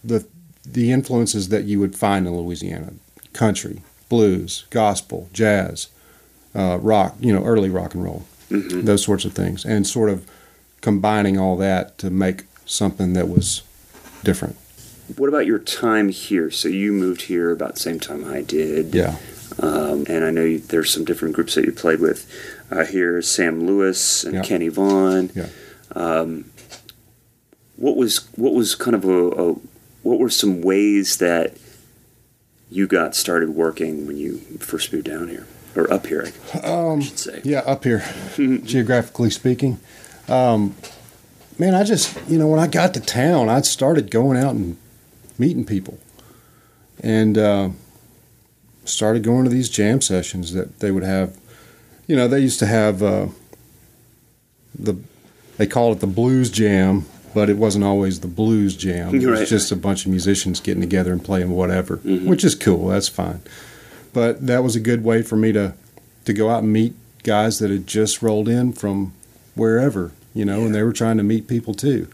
[0.03, 0.27] the
[0.65, 2.93] the influences that you would find in Louisiana:
[3.33, 5.89] country, blues, gospel, jazz,
[6.55, 10.11] uh, rock, you know, early rock and roll, hmm those sorts of things, and sort
[10.11, 10.27] of
[10.81, 13.63] combining all that to make something that was
[14.25, 14.57] different.
[15.17, 16.51] What about your time here?
[16.51, 18.95] So you moved here about the same time I did.
[18.95, 19.17] Yeah.
[19.59, 22.27] Um, and I know you, there's some different groups that you played with.
[22.73, 24.43] Uh, here, Sam Lewis and Yeah.
[24.43, 25.31] Kenny Vaughn.
[25.35, 25.49] Yeah.
[25.95, 26.47] Um,
[27.77, 29.53] what was what was kind of a, a
[30.03, 31.57] what were some ways that
[32.71, 36.33] you got started working when you first moved down here or up here?
[36.55, 37.41] I Um, should say.
[37.45, 38.03] Yeah, up here,
[38.37, 39.79] geographically speaking.
[40.29, 40.75] Um,
[41.59, 44.77] man, I just, you know, when I got to town, I started going out and
[45.39, 45.99] meeting people.
[47.03, 47.71] And uh,
[48.85, 51.37] started going to these jam sessions that they would have.
[52.13, 53.29] You know, they used to have uh,
[54.79, 54.99] the,
[55.57, 59.15] they called it the blues jam, but it wasn't always the blues jam.
[59.15, 59.49] It was Right.
[59.49, 62.27] just a bunch of musicians getting together and playing whatever, Mhm.
[62.27, 62.89] which is cool.
[62.89, 63.41] That's fine.
[64.13, 65.73] But that was a good way for me to
[66.27, 69.13] to go out and meet guys that had just rolled in from
[69.55, 72.09] wherever, you know, and they were trying to meet people too.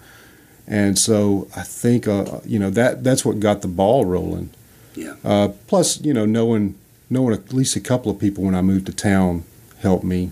[0.68, 4.50] And so I think, uh, you know, that that's what got the ball rolling.
[4.94, 5.14] Yeah.
[5.24, 6.76] Uh, plus, you know, knowing
[7.10, 9.42] knowing at least a couple of people when I moved to town
[9.80, 10.30] helped me.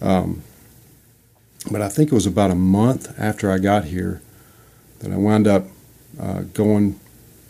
[0.00, 0.42] Um,
[1.70, 4.20] but I think it was about a month after I got here
[5.00, 5.66] that I wound up
[6.18, 6.98] uh, going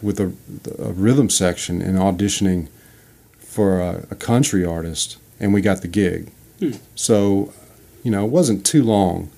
[0.03, 0.33] with a,
[0.79, 2.69] a rhythm section and auditioning
[3.39, 6.31] for a, a country artist, and we got the gig.
[6.59, 6.73] Hmm.
[6.95, 7.53] So,
[8.03, 9.31] you know, it wasn't too long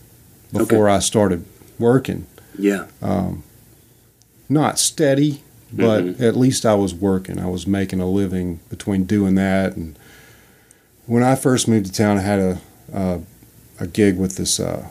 [0.53, 1.45] before I started
[1.79, 2.27] working.
[2.59, 2.87] Yeah.
[3.01, 3.43] Um,
[4.49, 6.21] not steady, but Mhm.
[6.21, 7.39] at least I was working.
[7.39, 9.77] I was making a living between doing that.
[9.77, 9.97] And
[11.07, 12.61] when I first moved to town, I had a
[12.93, 13.19] uh,
[13.81, 14.89] a gig with this uh,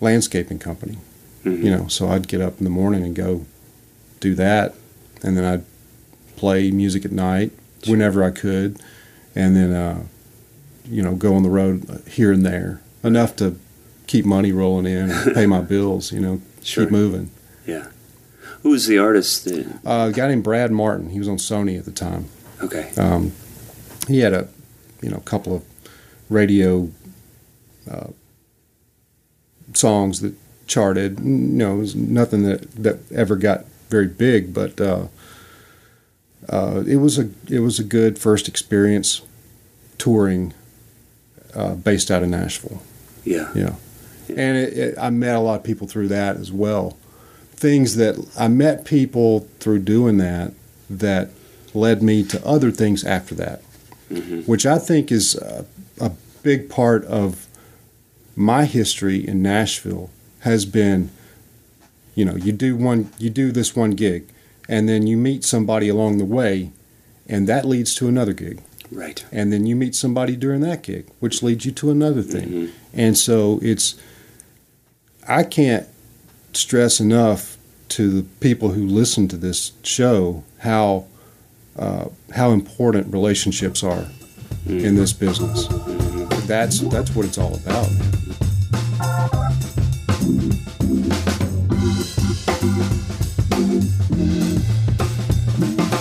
[0.00, 0.98] landscaping company.
[1.44, 1.62] Mhm.
[1.64, 3.44] You know, so I'd get up in the morning and go
[4.20, 4.74] do that,
[5.22, 5.64] and then I'd
[6.36, 7.50] play music at night
[7.86, 8.80] whenever I could,
[9.34, 10.02] and then uh,
[10.88, 13.56] you know go on the road here and there enough to
[14.06, 16.12] keep money rolling in and pay my bills.
[16.12, 16.84] You know, Sure.
[16.84, 17.30] keep moving.
[17.66, 17.86] Yeah.
[18.62, 19.44] Who was the artist?
[19.44, 21.10] That, Uh, a guy named Brad Martin.
[21.10, 22.24] He was on Sony at the time.
[22.62, 22.90] okay.
[22.96, 23.32] Um,
[24.08, 24.48] he had a
[25.00, 25.64] you know a couple of
[26.28, 26.90] radio
[27.90, 28.08] uh,
[29.74, 30.34] songs that
[30.66, 31.20] charted.
[31.20, 35.06] You know, it was nothing that that ever got very big, but uh,
[36.48, 39.22] uh, it was a it was a good first experience
[39.98, 40.54] touring
[41.54, 42.82] uh, based out of Nashville.
[43.24, 43.50] Yeah.
[43.54, 43.74] Yeah.
[44.28, 46.96] And it, it, I met a lot of people through that as well.
[47.52, 50.52] Things that I met people through doing that
[50.88, 51.30] that
[51.74, 53.62] led me to other things after that,
[54.08, 55.64] hmm which I think is a,
[56.00, 56.10] a
[56.42, 57.46] big part of
[58.36, 61.10] my history in Nashville has been
[62.14, 64.24] you know, you do one you do this one gig
[64.68, 66.70] and then you meet somebody along the way
[67.28, 69.24] and that leads to another gig Right.
[69.30, 72.48] and then you meet somebody during that gig, which leads you to another thing.
[72.48, 72.70] Mhm.
[72.94, 73.96] And so it's,
[75.28, 75.86] I can't
[76.54, 77.58] stress enough
[77.90, 81.04] to the people who listen to this show how
[81.78, 84.06] uh, how important relationships are
[84.66, 85.66] in this business.
[86.46, 87.88] That's that's what it's all about.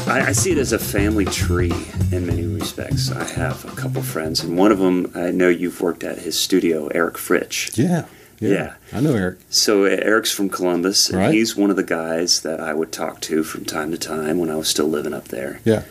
[0.07, 1.73] I, I see it as a family tree
[2.11, 3.11] in many respects.
[3.11, 6.39] I have a couple friends, and one of them I know you've worked at his
[6.39, 7.77] studio, Eric Fritsch.
[7.77, 8.05] Yeah,
[8.39, 8.73] yeah, Yeah.
[8.93, 9.37] I know Eric.
[9.49, 11.33] So Eric's from Columbus, and Right.
[11.33, 14.49] he's one of the guys that I would talk to from time to time when
[14.49, 15.59] I was still living up there.
[15.65, 15.83] Yeah.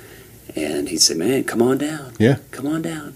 [0.54, 2.12] And he'd say, "Man, come on down.
[2.18, 2.36] Yeah.
[2.50, 3.14] come on down."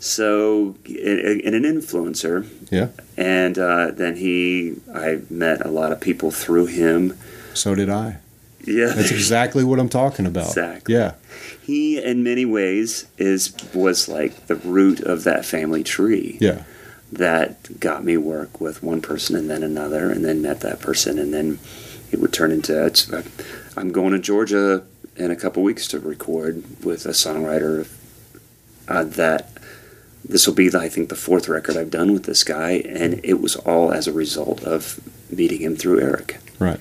[0.00, 2.88] So, and and an influencer, Yeah.
[3.16, 7.14] and uh, then he, I met a lot of people through him.
[7.54, 8.16] So did I.
[8.64, 10.48] Yeah, That's exactly what I'm talking about.
[10.48, 10.94] Exactly.
[10.94, 11.12] Yeah.
[11.60, 16.62] he in many ways is was like the root of that family tree Yeah.
[17.12, 21.18] That got me work with one person and then another and then met that person
[21.18, 21.58] and then
[22.10, 23.24] it would turn into
[23.76, 24.84] I'm going to Georgia
[25.16, 27.88] in a couple weeks to record with a songwriter
[28.88, 29.52] uh, that
[30.24, 33.40] this will be I think the fourth record I've done with this guy, and it
[33.40, 36.38] was all as a result of meeting him through Eric.
[36.58, 36.80] Right.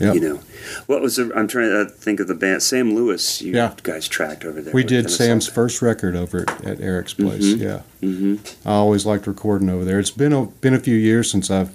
[0.00, 0.14] Yep.
[0.14, 0.40] You know,
[0.86, 3.42] what was the, I'm trying to think of the band Sam Lewis.
[3.42, 3.74] You Yeah.
[3.82, 4.72] guys tracked over there.
[4.72, 7.44] We did Sam's first record over at, at Eric's place.
[7.54, 7.58] Mhm.
[7.60, 8.38] Yeah, Mhm.
[8.64, 9.98] I always liked recording over there.
[9.98, 11.70] It's been a, been a few years since I've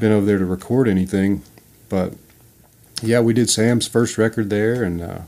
[0.00, 1.42] been over there to record anything,
[1.90, 2.14] but
[3.02, 5.18] yeah, we did Sam's first record there, and uh,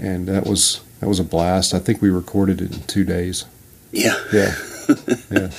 [0.00, 1.72] and that was that was a blast.
[1.72, 3.44] I think we recorded it in two days.
[3.92, 4.16] Yeah.
[4.32, 4.54] Yeah,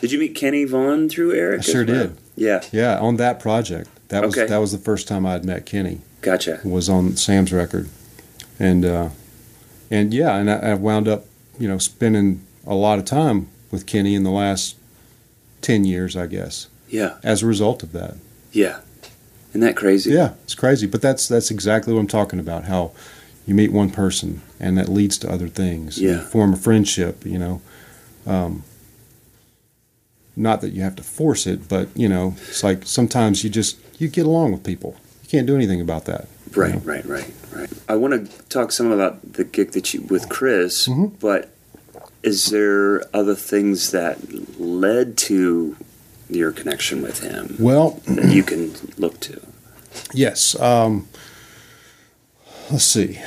[0.00, 1.60] Did you meet Kenny Vaughn through Eric?
[1.60, 1.94] I sure well?
[2.06, 2.16] did.
[2.36, 2.62] Yeah.
[2.72, 3.88] Yeah, on that project.
[4.14, 4.46] That was Okay.
[4.46, 6.00] that was the first time I'd met Kenny.
[6.20, 6.60] Gotcha.
[6.64, 7.88] was on Sam's record,
[8.60, 9.08] and uh,
[9.90, 11.24] and yeah, and I, I wound up,
[11.58, 14.76] you know, spending a lot of time with Kenny in the last
[15.62, 17.16] ten years, I guess, Yeah.
[17.24, 18.14] as a result of that.
[18.52, 18.78] Yeah.
[19.50, 20.10] Isn't that crazy?
[20.12, 22.64] Yeah, it's crazy, but that's that's exactly what I'm talking about.
[22.66, 22.92] How
[23.46, 25.98] you meet one person and that leads to other things.
[26.00, 26.20] You Yeah.
[26.20, 27.26] form a friendship.
[27.26, 27.62] You know,
[28.28, 28.62] um,
[30.36, 33.76] not that you have to force it, but you know, it's like sometimes you just
[33.98, 34.96] you get along with people.
[35.22, 36.26] You can't do anything about that.
[36.54, 36.80] you Right, know?
[36.80, 37.70] right, right, right.
[37.88, 41.12] I want to talk some about the gig that you with Chris, Mhm.
[41.20, 41.50] but
[42.22, 44.18] is there other things that
[44.60, 45.76] led to
[46.30, 49.40] your connection with him Well, that you can look to?
[50.12, 50.58] Yes.
[50.60, 51.06] Um,
[52.70, 53.20] let's see.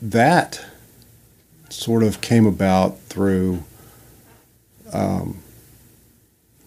[0.00, 0.60] That
[1.70, 3.64] sort of came about through
[4.92, 5.38] um,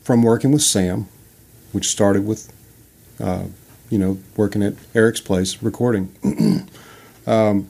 [0.04, 1.08] from working with Sam,
[1.72, 2.52] which started with
[3.20, 3.46] uh,
[3.90, 6.14] you know working at Eric's place recording.
[7.28, 7.70] um,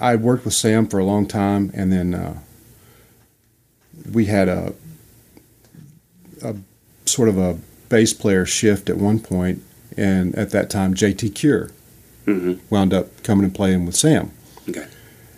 [0.00, 2.38] I worked with Sam for a long time, and then uh,
[4.12, 4.74] we had a
[6.42, 6.56] a
[7.04, 7.58] sort of a
[7.88, 9.62] bass player shift at one point,
[9.96, 11.70] and at that time, JT Cure
[12.24, 14.30] hmm wound up coming and playing with Sam.
[14.68, 14.86] Okay.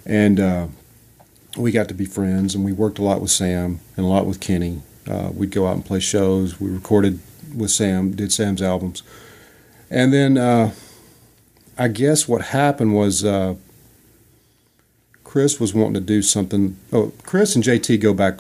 [0.05, 0.66] And uh,
[1.57, 4.27] we got to be friends, and we worked a lot with Sam and a lot
[4.27, 4.83] with Kenny.
[5.09, 6.61] Uh, we'd go out and play shows.
[6.61, 7.20] We recorded
[7.54, 9.02] with Sam, did Sam's albums.
[9.90, 10.72] And then uh,
[11.78, 13.54] I guess what happened was uh,
[15.22, 16.76] Chris was wanting to do something.
[16.92, 18.38] Oh, Chris and JT go back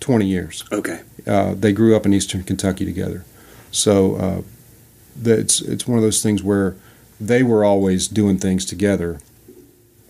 [0.00, 1.00] 20 years Okay.
[1.26, 3.24] uh, they grew up in Eastern Kentucky together.
[3.72, 4.42] So uh,
[5.24, 6.76] it's it's one of those things where
[7.20, 9.20] they were always doing things together.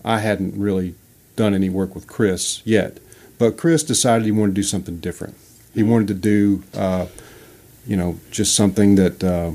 [0.03, 0.95] I hadn't really
[1.35, 2.99] done any work with Chris yet,
[3.37, 5.35] but Chris decided he wanted to do something different.
[5.73, 7.07] He wanted to do, uh,
[7.87, 9.51] you know, just something that uh,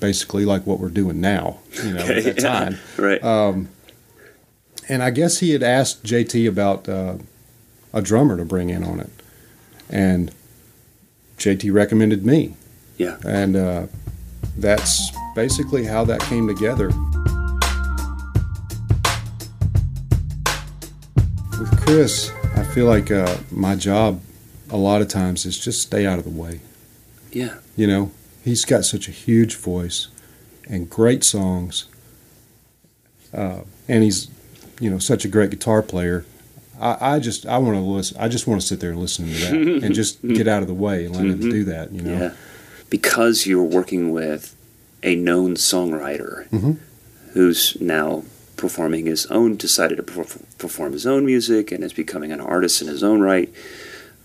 [0.00, 1.58] basically like what we're doing now.
[1.82, 2.32] You know, at that yeah.
[2.34, 2.78] time.
[2.96, 3.22] Right.
[3.22, 3.68] Um,
[4.88, 7.16] and I guess he had asked JT about uh,
[7.92, 9.10] a drummer to bring in on it,
[9.90, 10.32] and
[11.38, 12.54] JT recommended me.
[12.98, 13.18] Yeah.
[13.26, 13.86] and uh,
[14.56, 16.88] that's basically how that came together.
[21.58, 24.22] With Chris, I feel like uh, my job
[24.70, 26.60] a lot of times is just stay out of the way.
[27.36, 27.54] Yeah.
[27.76, 28.10] You know,
[28.44, 30.08] he's got such a huge voice
[30.68, 31.86] and great songs,
[33.32, 34.28] uh, and he's,
[34.80, 36.24] you know, such a great guitar player.
[36.80, 38.16] I, I just I want to listen.
[38.18, 39.52] I just want to sit there and listen to that
[39.84, 41.50] and just get out of the way and let him Mhm.
[41.50, 41.92] do that.
[41.92, 42.32] You know, Yeah.
[42.90, 44.54] Because you're working with
[45.02, 46.76] a known songwriter Mhm.
[47.32, 48.24] who's now
[48.56, 50.02] performing his own, decided to
[50.58, 53.52] perform his own music and is becoming an artist in his own right,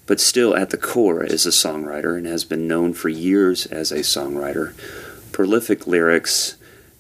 [0.05, 3.91] but still at the core is a songwriter and has been known for years as
[3.91, 4.73] a songwriter.
[5.31, 6.57] Prolific lyrics,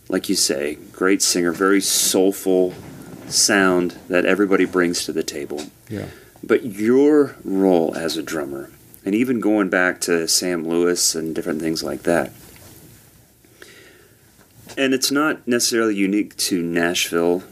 [0.07, 2.73] like you say, great singer, very soulful
[3.27, 5.63] sound that everybody brings to the table.
[5.89, 6.07] Yeah.
[6.43, 8.71] But your role as a drummer,
[9.05, 12.31] and even going back to Sam Lewis and different things like that,
[14.77, 17.43] and it's not necessarily unique to Nashville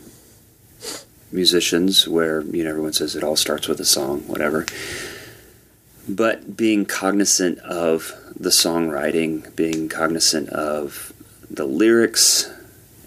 [1.31, 4.65] musicians where you know everyone says it all starts with a song whatever
[6.09, 11.13] but being cognizant of the songwriting being cognizant of
[11.49, 12.51] the lyrics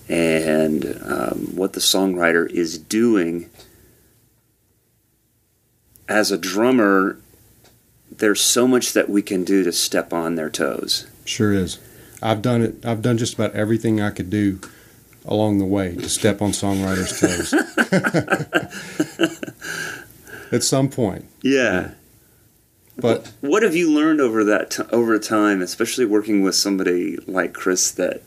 [0.08, 3.50] and um, what the songwriter is doing
[6.08, 7.18] as a drummer
[8.10, 11.78] there's so much that we can do to step on their toes Sure is.
[12.22, 12.84] I've done it.
[12.84, 14.60] I've done just about everything I could do
[15.24, 17.52] along the way to step on songwriters' toes.
[20.52, 21.92] At some point, yeah
[23.02, 27.52] but What have you learned over that t- over time, especially working with somebody like
[27.52, 28.22] Chris that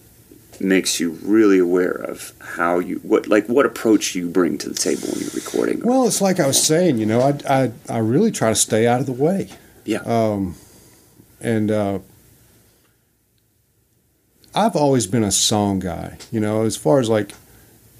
[0.59, 4.75] makes you really aware of how you what like what approach you bring to the
[4.75, 5.81] table when you're recording?
[5.83, 6.97] well, it's like I was saying.
[6.97, 9.49] You know, I I, I really try to stay out of the way.
[9.85, 9.99] Yeah.
[9.99, 10.55] Um,
[11.41, 11.99] and uh,
[14.53, 16.17] I've always been a song guy.
[16.31, 17.31] You know, as far as like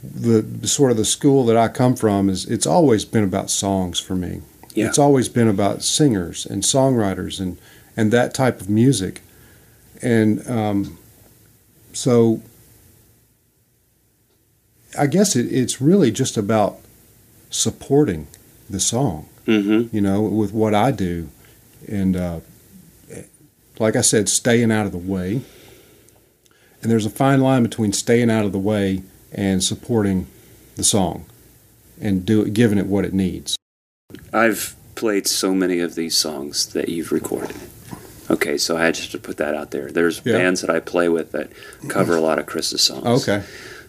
[0.04, 4.00] the sort of the school that I come from is it's always been about songs
[4.00, 4.42] for me.
[4.76, 4.88] Yeah.
[4.88, 7.58] It's always been about singers and songwriters and
[7.98, 9.22] and that type of music.
[10.02, 10.98] And um,
[11.94, 12.42] so
[14.98, 16.78] I guess it, it's really just about
[17.50, 18.28] supporting
[18.70, 19.96] the song, Mm-hmm.
[19.96, 21.30] you know, with what I do.
[21.88, 22.40] And uh,
[23.80, 25.42] like I said, staying out of the way.
[26.82, 30.28] And there's a fine line between staying out of the way and supporting
[30.76, 31.26] the song
[32.02, 33.56] and do it, giving it what it needs.
[34.34, 37.56] I've played so many of these songs that you've recorded.
[38.30, 39.92] Okay, so I had just to put that out there.
[39.92, 40.38] There's Yeah.
[40.38, 41.50] bands that I play with that
[41.88, 43.28] cover a lot of Chris's songs.
[43.28, 43.44] Okay.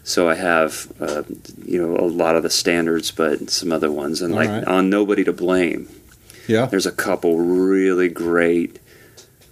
[0.05, 1.23] So I have, uh,
[1.65, 4.65] you know, a lot of the standards, but some other ones, and All like right.
[4.65, 5.89] on "Nobody to Blame,"
[6.47, 6.67] Yeah.
[6.67, 8.79] there's a couple really great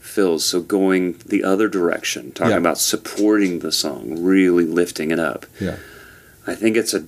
[0.00, 0.44] fills.
[0.44, 2.58] So going the other direction, talking Yeah.
[2.58, 5.46] about supporting the song, really lifting it up.
[5.60, 5.76] Yeah.
[6.46, 7.04] I think it's a,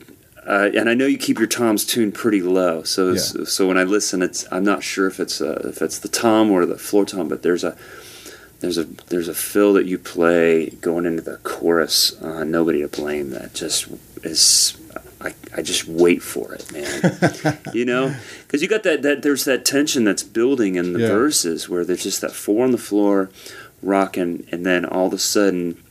[0.47, 2.82] uh, and I know you keep your toms tuned pretty low.
[2.84, 3.18] So Yeah.
[3.44, 6.51] so when I listen, it's I'm not sure if it's a, if it's the tom
[6.51, 7.76] or the floor tom, but there's a
[8.61, 12.20] there's a there's a fill that you play going into the chorus.
[12.22, 13.30] Uh, Nobody to blame.
[13.30, 13.88] That just
[14.22, 14.76] is.
[15.20, 17.59] I, I just wait for it, man.
[17.74, 18.14] you know,
[18.47, 21.09] because you got that, that there's that tension that's building in the Yeah.
[21.09, 23.30] verses where there's just that four on the floor,
[23.82, 25.82] rocking, and then all of a sudden,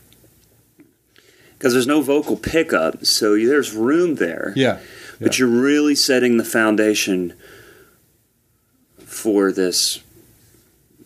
[1.66, 4.54] because there's no vocal pickup, so there's room there.
[4.56, 4.78] Yeah.
[5.20, 7.34] But you're really setting the foundation
[9.00, 10.00] for this,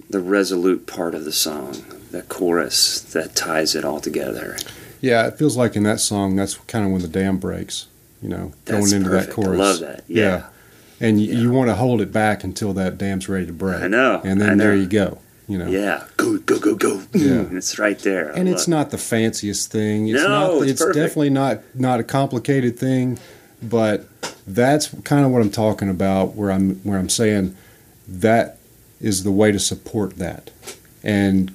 [0.10, 4.58] the resolute part of the song, the chorus that ties it all together.
[5.00, 5.28] Yeah.
[5.28, 7.88] It feels like in that song, that's kind of when the dam breaks,
[8.22, 9.28] you know, That's going into perfect.
[9.30, 9.60] that chorus.
[9.62, 10.04] I love that.
[10.10, 10.48] Yeah.
[11.00, 11.40] And you, Yeah.
[11.40, 13.82] you want to hold it back until that dam's ready to break.
[13.82, 15.20] I know, And then there you go,
[15.50, 15.68] you know.
[15.68, 16.06] Yeah.
[16.16, 17.02] Go, go, go, go.
[17.14, 17.44] Yeah.
[17.44, 17.58] Mm.
[17.58, 18.34] It's right there.
[18.34, 20.08] I and it's love not the fanciest thing.
[20.08, 20.30] It's No,
[20.60, 20.68] not.
[20.68, 23.20] it's It's, definitely not not a complicated thing,
[23.62, 24.06] but
[24.48, 26.36] that's kind of what I'm talking about.
[26.36, 27.56] Where I'm where I'm saying
[28.08, 28.58] that
[29.02, 30.52] is the way to support that,
[31.04, 31.54] and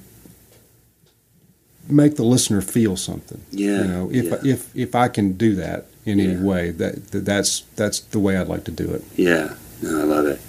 [1.87, 3.41] make the listener feel something.
[3.51, 4.53] Yeah, You know, if yeah.
[4.53, 8.37] if if I can do that in any way, that, that that's that's the way
[8.37, 9.03] I'd like to do it.
[9.15, 10.41] Yeah, no, I love it.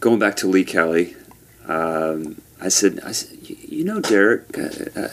[0.00, 1.16] Going back to Lee Kelly,
[1.66, 4.68] um, I said, I said, "You- know, Derek, uh,
[5.00, 5.08] uh,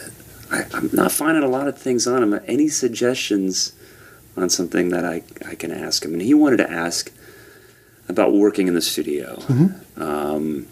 [0.50, 2.38] I, I'm not finding a lot of things on him.
[2.46, 3.72] Any suggestions
[4.36, 6.12] on something that I, I can ask him?
[6.12, 7.10] And he wanted to ask
[8.08, 9.42] about working in the studio
[9.96, 10.66] um,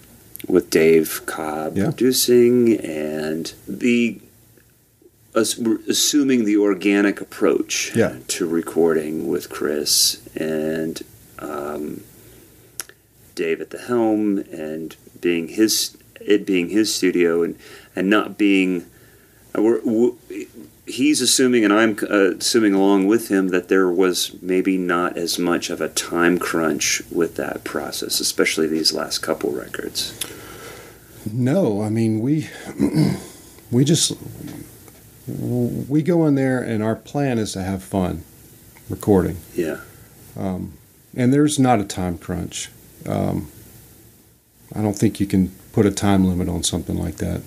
[0.49, 1.85] with Dave Cobb Yeah.
[1.85, 4.21] producing and the
[5.35, 8.17] assuming the organic approach Yeah.
[8.29, 11.01] to recording with Chris and
[11.39, 12.03] um,
[13.35, 17.57] Dave at the helm and being his it being his studio and
[17.97, 18.87] and not being
[19.57, 20.13] uh, we're,
[20.87, 25.39] he's assuming and I'm uh, assuming along with him that there was maybe not as
[25.39, 30.15] much of a time crunch with that process especially these last couple records
[31.33, 32.49] No, I mean we
[33.71, 34.13] we just
[35.27, 38.25] we go in there and our plan is to have fun
[38.89, 39.37] recording.
[39.55, 39.81] yeah
[40.37, 40.73] Um,
[41.17, 42.71] and there's not a time crunch.
[43.07, 43.49] Um,
[44.75, 47.43] I don't think you can put a time limit on something like that.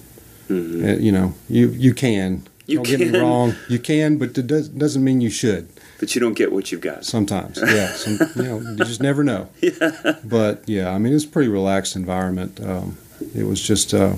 [0.48, 2.44] hmm Uh, you know, you you can.
[2.66, 3.22] You don't get me can.
[3.22, 3.56] wrong.
[3.68, 5.68] You can, but it does, doesn't mean you should.
[6.00, 7.88] but you don't get what you've got Sometimes, yeah.
[7.94, 9.50] Some, you know, you just never know.
[9.62, 12.60] yeah But yeah, I mean, it's a pretty relaxed environment.
[12.62, 12.98] Um,
[13.36, 13.94] it was just.
[13.94, 14.16] Uh,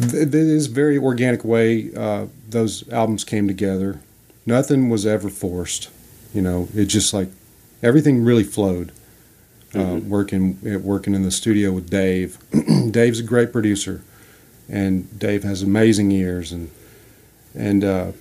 [0.00, 4.00] th- it is a very organic way uh, those albums came together.
[4.46, 5.90] Nothing was ever forced.
[6.32, 7.28] You know, it just like
[7.82, 8.92] everything really flowed.
[9.74, 10.06] Uh, Mhm.
[10.08, 12.38] working uh, working in the studio with Dave.
[12.90, 14.02] Dave's a great producer,
[14.68, 16.70] and Dave has amazing ears and
[17.54, 18.12] and uh,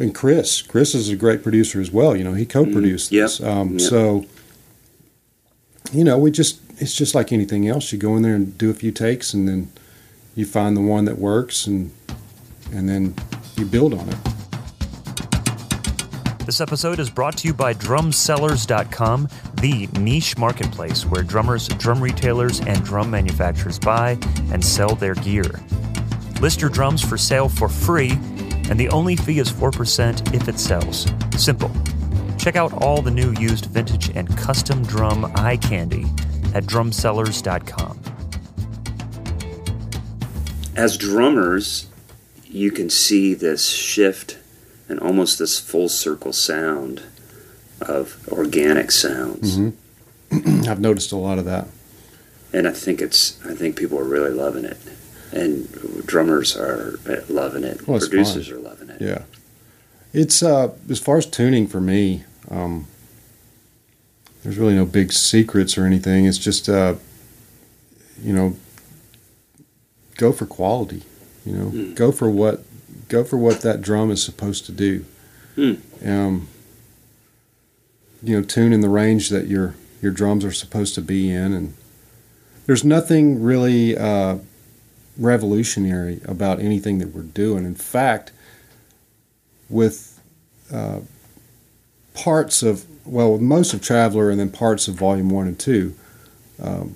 [0.00, 0.62] and Chris.
[0.62, 2.16] Chris is a great producer as well.
[2.16, 3.40] You know, he co-produced Mhm.
[3.40, 3.48] Yep.
[3.48, 3.80] Um, Yep.
[3.90, 4.24] So,
[5.92, 7.92] you know, we just it's just like anything else.
[7.92, 9.68] You go in there and do a few takes, and then
[10.34, 11.90] you find the one that works, and
[12.72, 13.14] and then
[13.56, 14.16] you build on it.
[16.44, 19.28] This episode is brought to you by drumsellers.com,
[19.60, 24.18] the niche marketplace where drummers, drum retailers, and drum manufacturers buy
[24.50, 25.44] and sell their gear.
[26.40, 28.10] List your drums for sale for free,
[28.68, 31.06] and the only fee is 4% if it sells.
[31.36, 31.70] Simple.
[32.38, 36.06] Check out all the new used vintage and custom drum eye candy
[36.54, 38.00] at drumsellers.com.
[40.74, 41.86] as drummers,
[42.44, 44.38] you can see this shift
[44.92, 47.02] and almost this full circle sound
[47.80, 49.56] of organic sounds.
[49.56, 49.72] Mhm.
[50.68, 51.66] I've noticed a lot of that.
[52.52, 54.76] And I think it's I think people are really loving it.
[55.32, 55.66] and
[56.06, 57.88] drummers are loving it.
[57.88, 58.56] Well, Producers fun.
[58.58, 59.00] are loving it.
[59.00, 59.22] Yeah.
[60.12, 62.86] It's uh as far as tuning for me, um
[64.42, 66.26] there's really no big secrets or anything.
[66.26, 66.96] It's just uh
[68.22, 68.56] you know
[70.18, 71.02] go for quality,
[71.46, 71.70] you know.
[71.70, 71.94] Mm.
[71.94, 72.62] Go for what
[73.12, 75.04] go for what that drum is supposed to do.
[75.56, 75.80] Mm.
[76.06, 76.48] Um
[78.22, 81.52] you know, tune in the range that your your drums are supposed to be in
[81.52, 81.74] and
[82.66, 84.38] there's nothing really uh
[85.16, 87.64] revolutionary about anything that we're doing.
[87.64, 88.32] In fact,
[89.68, 90.20] with
[90.72, 91.00] uh,
[92.14, 95.94] parts of well, most of Traveller and then parts of Volume One and Two,
[96.62, 96.94] um,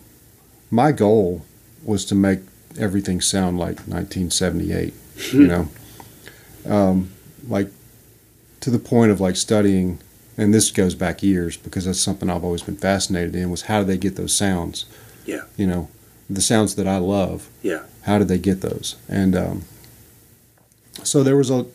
[0.70, 1.44] my goal
[1.82, 2.40] was to make
[2.78, 4.94] everything sound like 1978.
[5.32, 5.68] you know,
[6.68, 7.10] um,
[7.48, 7.68] like
[8.60, 9.98] to the point of like studying,
[10.36, 13.80] and this goes back years because that's something I've always been fascinated in was how
[13.80, 14.84] do they get those sounds?
[15.24, 15.42] Yeah.
[15.56, 15.88] You know,
[16.30, 17.48] the sounds that I love.
[17.62, 17.82] Yeah.
[18.02, 18.96] How did they get those?
[19.08, 19.62] And um,
[21.02, 21.66] so there was a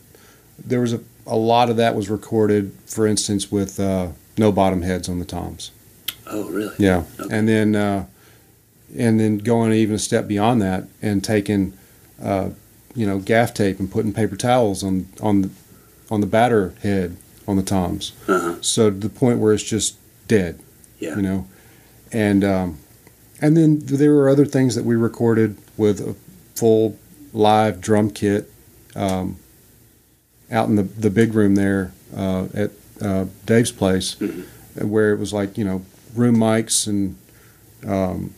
[0.58, 4.82] there was a, a lot of that was recorded, for instance, with uh, no bottom
[4.82, 5.70] heads on the toms.
[6.26, 6.74] Oh, really?
[6.78, 7.36] Yeah, Okay.
[7.36, 8.06] and then uh,
[8.96, 11.72] and then going even a step beyond that and taking
[12.22, 12.50] uh,
[12.94, 15.50] you know gaff tape and putting paper towels on on the,
[16.10, 17.16] on the batter head
[17.48, 18.12] on the toms.
[18.28, 18.56] Uh-huh.
[18.60, 19.96] So to the point where it's just
[20.28, 20.60] dead
[21.00, 21.16] Yeah.
[21.16, 21.46] you know
[22.12, 22.78] and um,
[23.40, 26.14] and then there were other things that we recorded with a
[26.54, 26.96] full
[27.32, 28.50] live drum kit
[28.94, 29.36] um,
[30.50, 32.70] out in the, the big room there uh, at
[33.00, 34.44] uh, Dave's place Mhm.
[34.84, 35.82] where it was like you know
[36.14, 37.16] room mics and
[37.86, 38.34] um,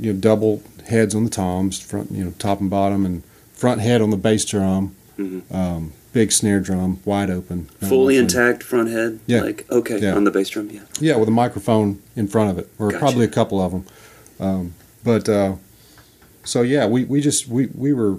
[0.00, 3.22] you know double heads on the toms front you know top and bottom and
[3.52, 5.42] front head on the bass drum Mhm.
[5.54, 9.18] um, big snare drum wide open Fully intact front head?
[9.26, 9.40] Yeah.
[9.42, 10.14] Like, okay, Yeah.
[10.14, 10.68] on the bass drum?
[10.70, 10.80] Yeah.
[11.00, 12.98] Yeah, with a microphone in front of it, or Gotcha.
[13.00, 13.84] probably a couple of them.
[14.38, 14.74] Um,
[15.04, 15.54] but uh,
[16.44, 18.18] so yeah, we, we just we, we were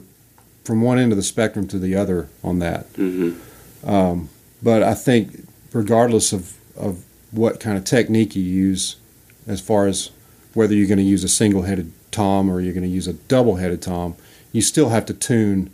[0.64, 2.92] from one end of the spectrum to the other on that.
[2.94, 3.88] Mm-hmm.
[3.90, 4.30] Um,
[4.64, 8.96] but I think regardless of of what kind of technique you use,
[9.48, 10.10] as far as
[10.56, 13.82] whether you're going to use a single-headed tom or you're going to use a double-headed
[13.82, 14.16] tom,
[14.52, 15.70] you still have to tune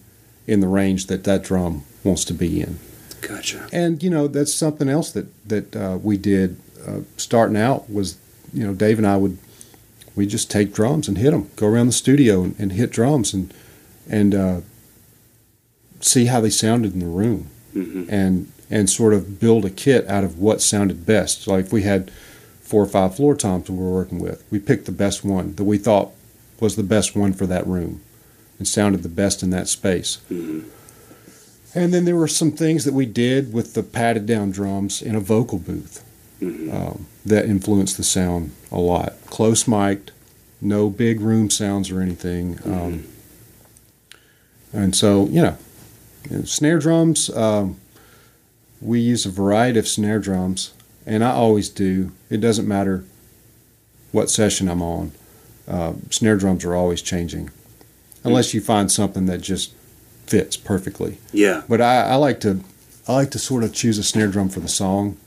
[0.46, 2.74] in the range that that drum wants to be in.
[3.22, 3.60] Gotcha.
[3.72, 6.50] And you know that's something else that that uh, we did
[6.88, 8.18] uh, starting out was
[8.58, 9.38] you know Dave and I would
[10.16, 13.34] we just take drums and hit them, go around the studio and, and hit drums
[13.34, 13.54] and
[14.10, 14.60] and uh,
[16.02, 18.04] see how they sounded in the room Mm-hmm.
[18.10, 21.48] and and sort of build a kit out of what sounded best.
[21.48, 22.12] Like if we had
[22.62, 25.64] four or five floor toms we were working with, we picked the best one that
[25.64, 26.12] we thought
[26.60, 28.02] was the best one for that room
[28.58, 30.20] and sounded the best in that space.
[30.32, 30.70] Mm-hmm.
[31.76, 35.16] And then there were some things that we did with the padded down drums in
[35.16, 36.04] a vocal booth
[36.44, 36.76] Mm-hmm.
[36.76, 39.14] um, that influenced the sound a lot.
[39.28, 40.12] Close mic'd,
[40.60, 42.60] no big room sounds or anything.
[42.66, 43.06] Um,
[44.74, 45.58] and so, you know,
[46.44, 47.80] snare drums, um,
[48.82, 50.74] we use a variety of snare drums,
[51.06, 52.12] and I always do.
[52.30, 53.06] It doesn't matter
[54.12, 55.14] what session I'm on.
[55.68, 57.50] Uh, snare drums are always changing,
[58.24, 59.74] unless you find something that just
[60.28, 61.18] fits perfectly.
[61.32, 61.64] Yeah.
[61.70, 62.60] But I, I like to,
[63.08, 65.18] I like to sort of choose a snare drum for the song.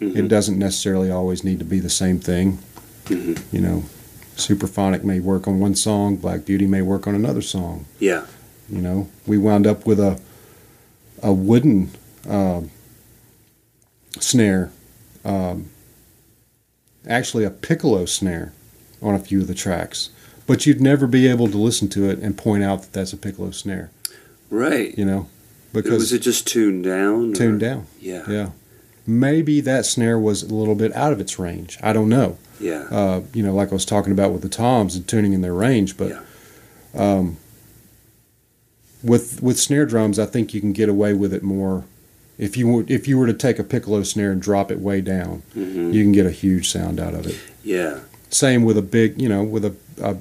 [0.00, 0.16] Mhm.
[0.16, 2.58] It doesn't necessarily always need to be the same thing.
[3.06, 3.40] Mhm.
[3.52, 3.84] You know,
[4.36, 7.84] Supraphonic may work on one song, Black Beauty may work on another song.
[7.98, 8.24] Yeah.
[8.70, 10.18] You know, we wound up with a
[11.22, 11.90] a wooden
[12.28, 12.70] um
[14.20, 14.70] snare,
[15.24, 15.68] um,
[17.06, 18.52] actually a piccolo snare
[19.02, 20.10] on a few of the tracks.
[20.46, 23.16] But you'd never be able to listen to it and point out that that's a
[23.16, 23.90] piccolo snare.
[24.50, 24.96] Right.
[24.98, 25.28] You know,
[25.72, 27.30] because was it just tuned down?
[27.30, 27.86] or- tuned down.
[28.00, 28.24] Yeah.
[28.28, 28.50] Yeah.
[29.06, 31.78] Maybe that snare was a little bit out of its range.
[31.82, 32.38] I don't know.
[32.60, 32.82] Yeah.
[32.90, 35.54] Uh, you know, like I was talking about with the toms and tuning in their
[35.54, 36.20] range, but Yeah.
[36.94, 37.36] um,
[39.02, 41.84] with with snare drums, I think you can get away with it more.
[42.38, 45.00] If you were, if you were to take a piccolo snare and drop it way
[45.00, 45.92] down, Mhm.
[45.92, 47.36] you can get a huge sound out of it.
[47.64, 47.98] Yeah.
[48.32, 50.16] Same with a big, you know, with a, a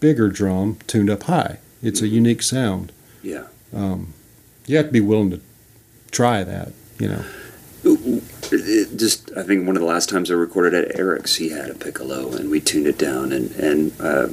[0.00, 1.58] bigger drum tuned up high.
[1.82, 2.14] It's a Mm-hmm.
[2.14, 2.90] unique sound.
[3.22, 3.44] Yeah.
[3.72, 4.14] Um,
[4.66, 5.40] you have to be willing to
[6.10, 6.72] try that.
[6.98, 7.24] You know.
[8.52, 11.70] It just, I think one of the last times I recorded at Eric's, he had
[11.70, 13.32] a piccolo, and we tuned it down.
[13.32, 14.28] And and uh,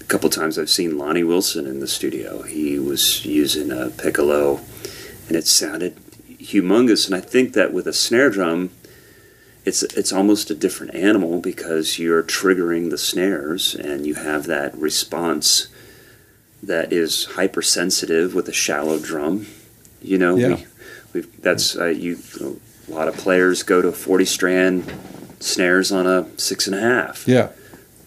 [0.00, 2.42] a couple times I've seen Lonnie Wilson in the studio.
[2.42, 4.60] He was using a piccolo,
[5.28, 5.96] and it sounded
[6.38, 7.06] humongous.
[7.06, 8.70] And I think that with a snare drum,
[9.64, 14.76] it's it's almost a different animal because you're triggering the snares, and you have that
[14.76, 15.68] response
[16.62, 19.46] that is hypersensitive with a shallow drum.
[20.02, 20.48] You know, Yeah.
[20.56, 20.66] we,
[21.12, 22.18] we've, that's uh, you.
[22.88, 24.92] A lot of players go to 40 strand
[25.38, 27.50] snares on a six and a half Yeah.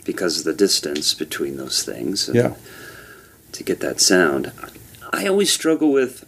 [0.04, 2.28] because of the distance between those things.
[2.28, 2.56] And, Yeah.
[3.54, 4.52] to get that sound.
[5.14, 6.26] I always struggle with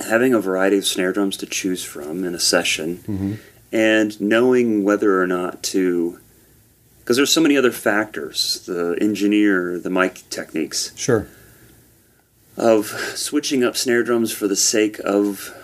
[0.00, 3.36] having a variety of snare drums to choose from in a session Mhm.
[3.72, 6.18] And knowing whether or not to
[7.00, 11.26] because there's so many other factors the engineer the mic techniques Sure.
[12.56, 15.54] of switching up snare drums for the sake of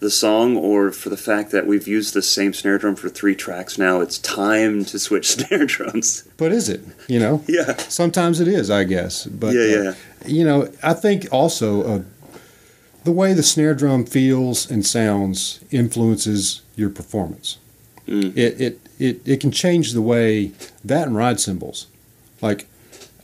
[0.00, 3.34] the song or for the fact that we've used the same snare drum for three
[3.34, 6.80] tracks now it's time to switch snare drums But is it?
[7.06, 9.26] You know, yeah sometimes it is, I guess.
[9.26, 9.94] But yeah uh, yeah
[10.26, 12.02] you know, I think also uh,
[13.04, 17.58] the way the snare drum feels and sounds influences your performance.
[18.06, 18.36] Mm.
[18.36, 20.52] It, it it it can change the way
[20.84, 21.86] that and ride cymbals.
[22.40, 22.66] Like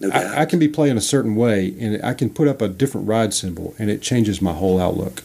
[0.00, 2.68] no I, I can be playing a certain way, and I can put up a
[2.68, 5.22] different ride cymbal, and it changes my whole outlook.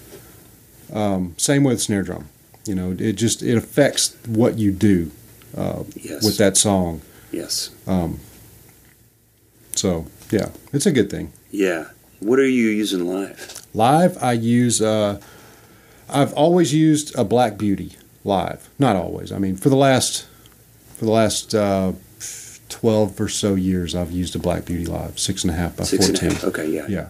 [0.92, 2.28] Um, same with snare drum.
[2.66, 5.12] You know, it just it affects what you do
[5.58, 7.02] uh, yes with that song.
[7.32, 8.20] yes Um,
[9.76, 11.32] so yeah, it's a good thing.
[11.50, 11.86] yeah
[12.22, 14.82] what are you using live Live, I use.
[14.82, 15.20] Uh,
[16.10, 17.96] I've always used a Black Beauty
[18.26, 18.68] live.
[18.78, 19.32] Not always.
[19.32, 20.26] I mean, for the last
[20.98, 21.94] for the last uh,
[22.68, 25.86] twelve or so years, I've used a Black Beauty live, six and a half by
[25.86, 26.36] Six and a fourteen.
[26.38, 26.44] half.
[26.46, 27.08] okay yeah Yeah.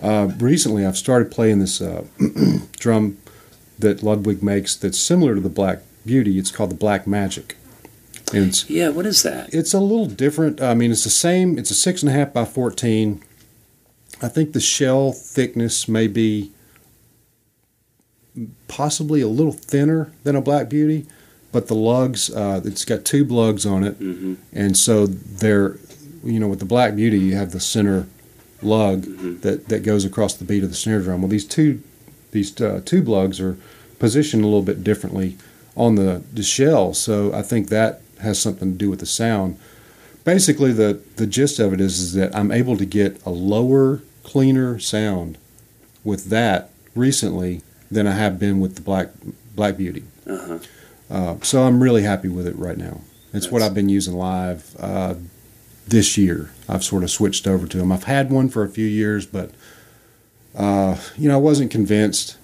[0.00, 2.04] Uh, recently, I've started playing this uh,
[2.78, 3.18] drum
[3.78, 6.38] that Ludwig makes that's similar to the Black Beauty.
[6.38, 7.56] It's called the Black Magic,
[8.32, 10.62] and it's yeah what is that it's a little different.
[10.62, 11.58] I mean, it's the same.
[11.58, 13.22] It's a six and a half by fourteen.
[14.20, 16.50] I think the shell thickness may be
[18.68, 21.06] possibly a little thinner than a Black Beauty,
[21.52, 24.34] but the lugs, uh, it's got tube lugs on it, mm-hmm.
[24.52, 25.76] and so they're,
[26.22, 28.06] you know, with the Black Beauty, you have the center
[28.60, 29.40] lug Mhm.
[29.42, 31.22] that that goes across the beat of the snare drum.
[31.22, 31.80] Well, these two
[32.32, 33.56] these uh, tube lugs are
[34.00, 35.36] positioned a little bit differently
[35.76, 39.56] on the the shell, so I think that has something to do with the sound.
[40.24, 44.02] Basically, the the gist of it is is that I'm able to get a lower,
[44.28, 45.38] cleaner sound
[46.04, 49.08] with that recently than I have been with the Black
[49.56, 50.04] Black Beauty.
[50.26, 50.58] uh-huh
[51.10, 53.00] Uh, so I'm really happy with it right now.
[53.32, 55.14] It's what I've been using live uh,
[55.86, 56.50] this year.
[56.68, 57.90] I've sort of switched over to them.
[57.90, 59.50] I've had one for a few years, but
[60.54, 62.36] uh, you know I wasn't convinced.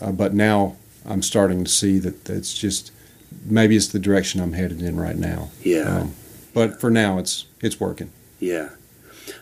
[0.00, 2.92] Uh, but now I'm starting to see that it's just
[3.44, 5.50] maybe it's the direction I'm headed in right now.
[5.62, 6.14] yeah Um,
[6.54, 8.10] but for now, it's it's working.
[8.38, 8.68] Yeah.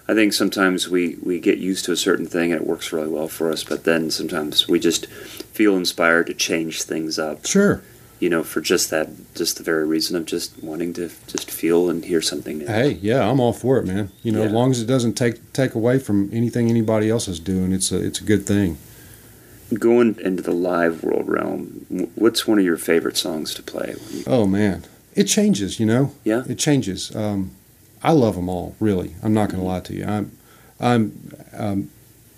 [0.08, 3.08] I think sometimes we, we get used to a certain thing and it works really
[3.08, 7.82] well for us, but then sometimes we just feel inspired to change things up, Sure.
[8.18, 11.90] you know, for just that, just the very reason of just wanting to just feel
[11.90, 12.66] and hear something new.
[12.66, 14.10] Hey, yeah, I'm all for it, man.
[14.22, 17.38] You know, as long as it doesn't take take away from anything anybody else is
[17.38, 18.78] doing, it's a it's a good thing.
[19.78, 23.94] Going into the live world realm, what's one of your favorite songs to play?
[24.10, 24.84] You, Oh man,
[25.14, 25.78] it changes.
[25.78, 26.12] You know.
[26.24, 26.44] Yeah.
[26.48, 27.14] It changes.
[27.14, 27.50] Um,
[28.02, 28.74] I love them all.
[28.80, 30.04] Really, I'm not going to lie to you.
[30.04, 30.32] I'm
[30.80, 31.90] I'm um,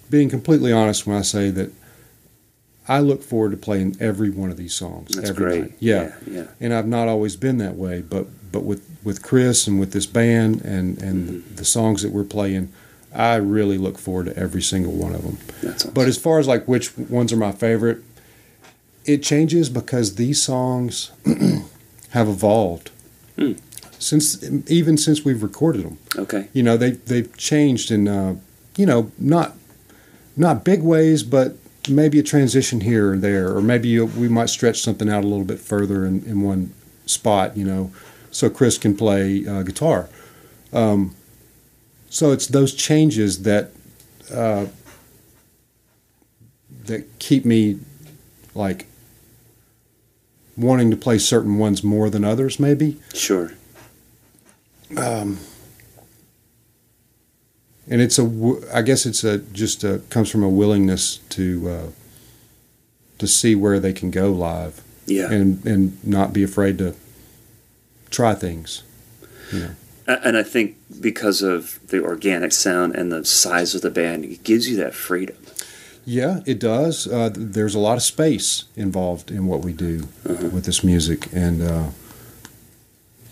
[0.09, 1.71] being completely honest when I say that
[2.89, 5.15] I look forward to playing every one of these songs.
[5.15, 5.61] that's every great.
[5.63, 5.77] night.
[5.79, 6.13] Yeah.
[6.27, 6.47] yeah.
[6.61, 10.07] and I've not always been that way, but but with with Chris and with this
[10.07, 11.55] band and and Mm-hmm.
[11.57, 12.73] the songs that we're playing,
[13.15, 15.39] I really look forward to every single one of them.
[15.63, 15.95] That's awesome.
[15.95, 17.99] But as far as like which ones are my favorite,
[19.05, 21.11] it changes because these songs
[22.11, 22.91] have evolved
[23.37, 23.53] Hmm.
[24.01, 25.99] Since even since we've recorded them.
[26.19, 26.49] okay.
[26.53, 28.37] You know, they they've changed in uh,
[28.77, 29.57] you know not
[30.37, 31.57] not big ways, but
[31.89, 35.27] maybe a transition here or there, or maybe you, we might stretch something out a
[35.27, 36.73] little bit further in, in one
[37.07, 37.57] spot.
[37.57, 37.93] You know,
[38.31, 40.09] so Chris can play uh, guitar.
[40.73, 41.15] Um,
[42.09, 43.71] so it's those changes that
[44.33, 44.67] uh,
[46.85, 47.79] that keep me
[48.55, 48.87] like
[50.57, 52.99] wanting to play certain ones more than others, maybe.
[53.15, 53.53] Sure.
[54.97, 55.39] Um,
[57.89, 61.87] and it's a I guess it's a just a, comes from a willingness to uh,
[63.19, 65.31] to see where they can go live Yeah.
[65.31, 66.95] and and not be afraid to
[68.11, 68.83] try things.
[69.53, 74.25] A- And I think because of the organic sound and the size of the band,
[74.25, 75.37] it gives you that freedom.
[76.05, 77.07] Yeah, it does.
[77.07, 80.49] Uh, there's a lot of space involved in what we do Uh-huh.
[80.49, 81.87] with this music, and uh,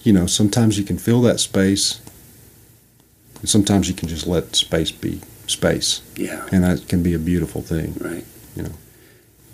[0.09, 2.01] you know, sometimes you can fill that space.
[3.41, 6.47] and Sometimes you can just let space be space, Yeah.
[6.51, 7.95] and that can be a beautiful thing.
[8.01, 8.25] Right.
[8.57, 8.71] You know.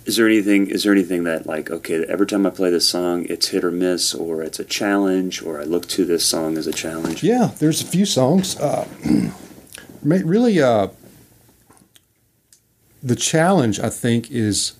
[0.06, 0.68] Is there anything?
[0.68, 2.04] Is there anything that like okay?
[2.04, 5.60] Every time I play this song, it's hit or miss, or it's a challenge, or
[5.60, 7.24] I look to this song as a challenge.
[7.24, 8.56] Yeah, there's a few songs.
[8.56, 8.86] Uh,
[10.04, 10.88] really, uh,
[13.02, 14.74] the challenge I think is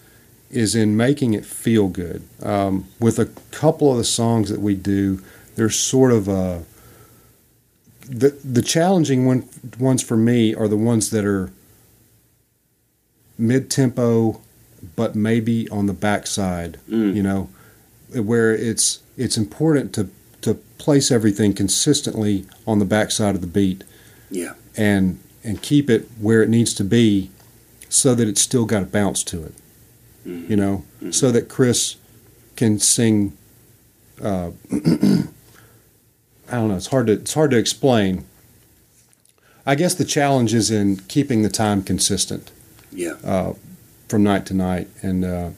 [0.50, 2.22] is in making it feel good.
[2.42, 5.20] Um, with a couple of the songs that we do,
[5.56, 6.64] there's sort of a
[8.08, 9.48] the the challenging one
[9.78, 11.50] ones for me are the ones that are
[13.38, 14.40] mid tempo,
[14.96, 16.78] but maybe on the backside.
[16.88, 17.14] Mm.
[17.14, 17.48] You know,
[18.14, 20.08] where it's it's important to
[20.42, 23.82] to place everything consistently on the backside of the beat
[24.30, 24.52] Yeah.
[24.76, 27.30] and and keep it where it needs to be,
[27.88, 29.54] so that it's still got a bounce to it.
[30.26, 30.50] Mhm.
[30.50, 31.96] You know, so that Chris
[32.56, 33.32] can sing.
[34.22, 34.50] Uh,
[36.54, 36.76] I don't know.
[36.76, 38.24] It's hard to it's hard to explain.
[39.66, 42.52] I guess the challenge is in keeping the time consistent
[42.92, 43.14] Yeah.
[43.24, 43.54] uh,
[44.08, 45.50] from night to night and uh,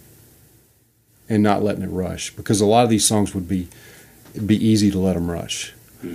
[1.29, 3.69] and not letting it rush because a lot of these songs would be
[4.35, 5.75] it'd be easy to let them rush.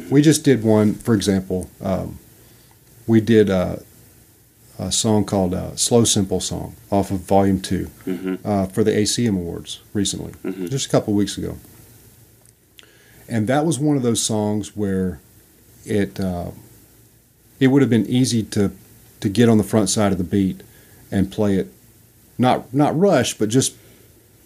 [0.09, 1.69] We just did one, for example.
[1.81, 2.17] Um,
[3.07, 3.83] we did a,
[4.79, 8.39] a song called uh, "Slow Simple Song" off of Volume 2 Mhm.
[8.45, 10.69] uh, for the ACM Awards recently, Mhm.
[10.71, 11.57] just a couple of weeks ago.
[13.31, 15.19] And that was one of those songs where
[15.85, 16.51] it uh,
[17.59, 18.71] it would have been easy to
[19.21, 20.61] to get on the front side of the beat
[21.11, 21.71] and play it,
[22.37, 23.75] not not rush, but just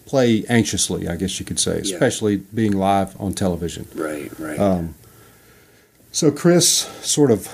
[0.06, 1.94] play anxiously, I guess you could say, Yeah.
[1.94, 3.88] especially being live on television.
[3.92, 4.30] Right.
[4.38, 4.58] Right.
[4.58, 4.94] Um,
[6.12, 6.68] so Chris
[7.02, 7.48] sort of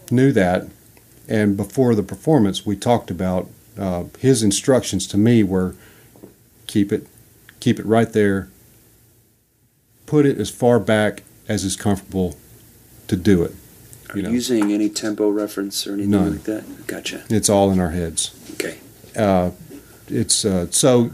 [0.10, 0.68] knew that,
[1.28, 3.48] and before the performance, we talked about
[3.78, 5.74] uh, his instructions to me were
[6.66, 7.06] keep it,
[7.58, 8.50] keep it right there.
[10.12, 12.36] Put it as far back as is comfortable
[13.08, 13.54] to do it.
[14.10, 14.28] Are you know.
[14.28, 16.32] using any tempo reference or anything None.
[16.32, 16.86] like that?
[16.86, 17.24] Gotcha.
[17.30, 18.34] It's all in our heads.
[18.52, 18.78] Okay.
[19.16, 19.52] Uh,
[20.08, 21.12] it's uh, so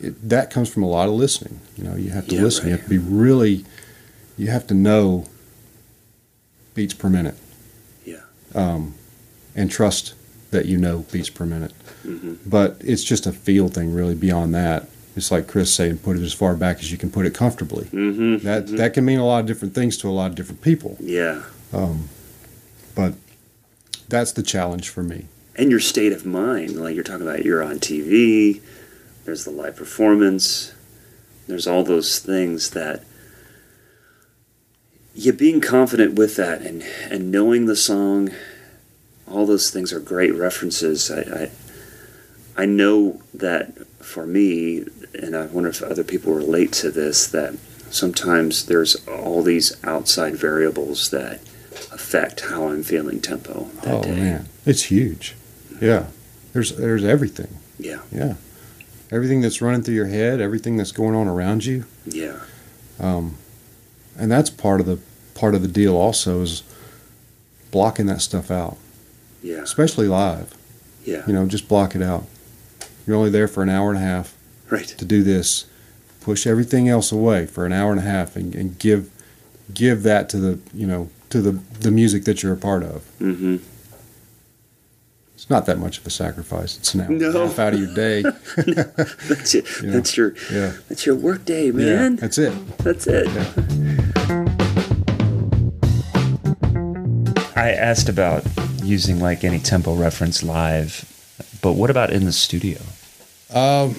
[0.00, 1.60] it, that comes from a lot of listening.
[1.76, 2.66] You know, you have to Yeah, listen.
[2.66, 3.64] You have to be really.
[4.36, 5.26] You have to know
[6.74, 7.36] beats per minute.
[8.04, 8.22] Yeah.
[8.52, 8.94] Um,
[9.54, 10.14] and trust
[10.50, 11.70] that you know beats per minute.
[12.02, 14.16] hmm But it's just a feel thing, really.
[14.16, 14.88] Beyond that,
[15.18, 17.84] it's like Chris saying, put it as far back as you can put it comfortably.
[17.86, 20.62] hmm That that can mean a lot of different things to a lot of different
[20.62, 20.96] people.
[21.00, 21.42] Yeah.
[21.72, 22.08] Um,
[22.94, 23.14] but
[24.08, 25.26] that's the challenge for me.
[25.56, 26.76] and your state of mind.
[26.80, 28.60] Like you're talking about, you're on TV.
[29.24, 30.72] There's the live performance.
[31.46, 33.04] There's all those things that
[35.14, 38.30] you being confident with that and and knowing the song.
[39.26, 41.10] All those things are great references.
[41.10, 41.20] I
[42.56, 43.76] I, I know that
[44.08, 44.84] for me,
[45.14, 47.26] and I wonder if other people relate to this.
[47.26, 47.56] That
[47.90, 51.40] sometimes there's all these outside variables that
[51.92, 54.16] affect how I'm feeling tempo that oh day.
[54.16, 55.36] man, it's huge.
[55.80, 56.06] Yeah,
[56.52, 57.58] there's there's everything.
[57.78, 58.34] Yeah, Yeah,
[59.12, 62.40] everything that's running through your head, everything that's going on around you, yeah,
[62.98, 63.36] um,
[64.18, 64.98] and that's part of the
[65.34, 65.96] part of the deal.
[65.96, 66.62] Also, is
[67.70, 68.78] blocking that stuff out,
[69.42, 70.56] yeah, especially live.
[71.04, 71.24] yeah.
[71.26, 72.24] You know, just block it out.
[73.08, 74.34] You're only there for an hour and a half
[74.68, 74.86] Right.
[74.86, 75.64] to do this.
[76.20, 79.08] Push everything else away for an hour and a half, and, and give
[79.72, 83.02] give that to the you know to the the music that you're a part of.
[83.18, 83.56] Mm-hmm.
[85.34, 86.76] It's not that much of a sacrifice.
[86.76, 87.46] It's an hour and a No.
[87.46, 88.22] half out of your day.
[88.56, 89.64] That's it.
[89.82, 89.90] Yeah.
[89.90, 90.72] That's your Yeah.
[90.90, 92.16] that's your work day, Yeah, man.
[92.16, 92.52] that's it.
[92.78, 93.26] That's it.
[97.56, 98.44] I asked about
[98.82, 101.04] using like any tempo reference live,
[101.62, 102.78] but what about in the studio?
[103.54, 103.94] Um,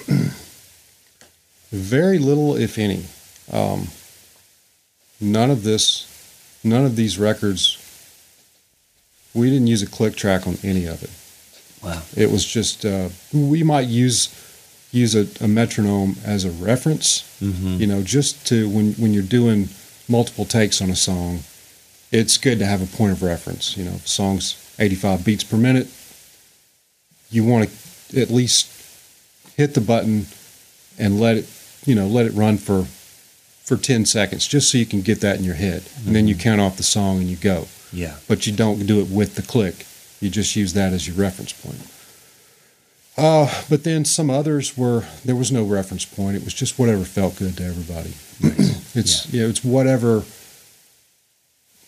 [1.72, 3.06] very little, if any.
[3.52, 3.88] Um,
[5.20, 6.06] none of this,
[6.64, 7.78] none of these records.
[9.34, 11.12] We didn't use a click track on any of it.
[11.84, 12.02] Wow.
[12.16, 14.36] It was just uh, we might use
[14.92, 17.24] use a, a metronome as a reference.
[17.42, 17.78] Mm-hmm.
[17.78, 19.70] You know, just to when when you're doing
[20.08, 21.42] multiple takes on a song,
[22.12, 23.78] it's good to have a point of reference.
[23.78, 25.88] You know, song's 85 beats per minute.
[27.30, 28.79] You want to at least
[29.60, 30.26] hit the button
[30.98, 31.46] and let it,
[31.86, 32.86] you know, let it run for
[33.66, 36.34] for 10 seconds, just so you can get that in your head, and then you
[36.34, 37.68] count off the song and you go.
[37.94, 38.16] Yeah.
[38.28, 39.86] But you don't do it with the click.
[40.20, 41.86] You just use that as your reference point.
[43.16, 46.38] Uh, but then some others were there was no reference point.
[46.38, 48.14] It was just whatever felt good to everybody.
[48.96, 49.46] It's yeah.
[49.46, 50.24] it's whatever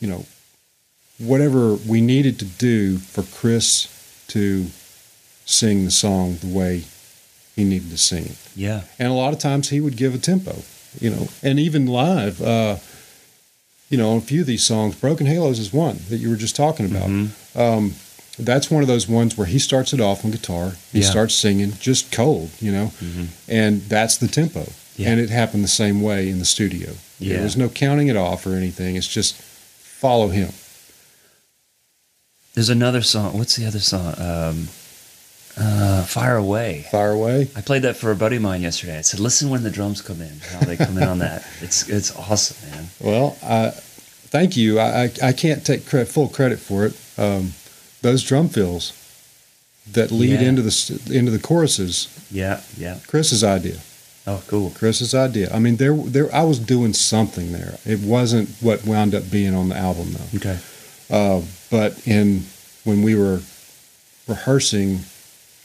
[0.01, 0.25] you know,
[1.19, 3.87] whatever we needed to do for Chris
[4.27, 4.67] to
[5.45, 6.83] sing the song the way
[7.55, 8.35] he needed to sing.
[8.55, 8.81] Yeah.
[8.99, 10.63] And a lot of times he would give a tempo,
[10.99, 12.77] you know, and even live, uh,
[13.89, 16.35] you know, on a few of these songs, Broken Halos is one that you were
[16.37, 17.09] just talking about.
[17.09, 17.29] Mhm.
[17.55, 17.95] Um,
[18.39, 21.09] that's one of those ones where he starts it off on guitar, he Yeah.
[21.09, 23.27] starts singing just cold, you know, Mhm.
[23.49, 24.71] and that's the tempo.
[24.97, 25.09] Yeah.
[25.09, 26.95] And it happened the same way in the studio.
[27.19, 27.35] Yeah.
[27.35, 28.95] There was no counting it off or anything.
[28.95, 30.53] It's just follow him.
[32.53, 33.37] There's another song.
[33.37, 34.13] What's the other song?
[34.19, 34.67] Um,
[35.57, 36.85] uh, Fire Away.
[36.91, 37.49] Fire away.
[37.55, 38.97] I played that for a buddy of mine yesterday.
[38.97, 40.39] I said, "Listen when the drums come in.
[40.51, 41.45] How they come in on that.
[41.61, 44.79] It's it's awesome, man." Well, I, thank you.
[44.79, 46.93] I, I, I can't take full credit for it.
[47.17, 47.53] Um,
[48.01, 48.93] those drum fills
[49.91, 50.47] that lead Yeah.
[50.49, 52.99] into the into the choruses, Yeah, yeah.
[53.07, 53.77] Chris's idea.
[54.27, 54.69] Oh, cool.
[54.71, 55.49] Chris's idea.
[55.53, 57.77] I mean, there there I was doing something there.
[57.85, 60.37] It wasn't what wound up being on the album though.
[60.37, 60.59] Okay.
[61.09, 62.43] Uh, but in
[62.85, 63.41] when we were
[64.27, 64.99] rehearsing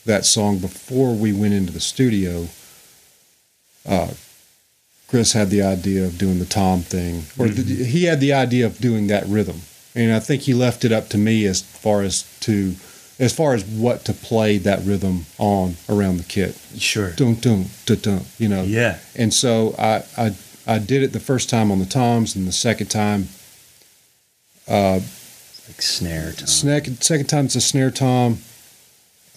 [0.07, 2.47] that song before we went into the studio,
[3.87, 4.11] uh,
[5.07, 8.65] Chris had the idea of doing the tom thing, or the, he had the idea
[8.65, 9.61] of doing that rhythm,
[9.95, 12.75] and I think he left it up to me as far as to
[13.19, 16.55] as far as what to play that rhythm on around the kit.
[16.77, 17.11] Sure.
[17.11, 18.21] Dun dun dun dun.
[18.37, 18.63] You know.
[18.63, 18.99] Yeah.
[19.15, 20.35] And so I, I
[20.67, 23.29] I did it the first time on the toms, and the second time
[24.67, 24.99] uh,
[25.67, 26.47] Like snare time.
[26.47, 28.39] Second, second time it's a snare tom,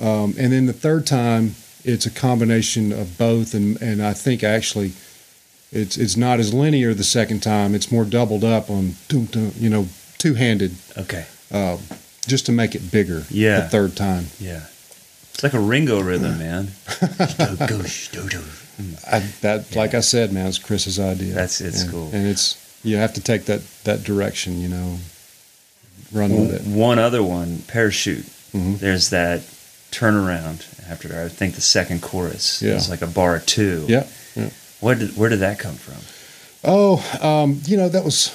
[0.01, 3.55] um, and then the third time it's a combination of both.
[3.55, 4.93] And, and I think actually
[5.73, 7.75] it's it's not as linear the second time.
[7.75, 9.89] It's more doubled up on you know
[10.19, 11.25] two handed Okay.
[11.53, 11.79] uh,
[12.27, 13.25] just to make it bigger.
[13.31, 13.61] Yeah.
[13.61, 14.27] the third time.
[14.39, 14.65] Yeah.
[15.33, 16.69] It's like a Ringo rhythm, man.
[19.11, 21.35] I, that like I said, man, it's Chris's idea.
[21.35, 22.11] That's- it's and, cool.
[22.13, 24.61] and it's you have to take that that direction.
[24.61, 24.99] You know,
[26.13, 26.63] run with it.
[26.67, 28.25] One other one, parachute.
[28.53, 28.79] Mhm.
[28.79, 29.43] There's that
[29.91, 32.63] turnaround after I think the second chorus.
[32.63, 32.75] Yeah.
[32.75, 33.85] It's like a bar two.
[33.89, 34.07] Yeah.
[34.35, 34.51] yeah.
[34.81, 36.01] Where did where did that come from?
[36.63, 38.31] Oh, um, you know, that was,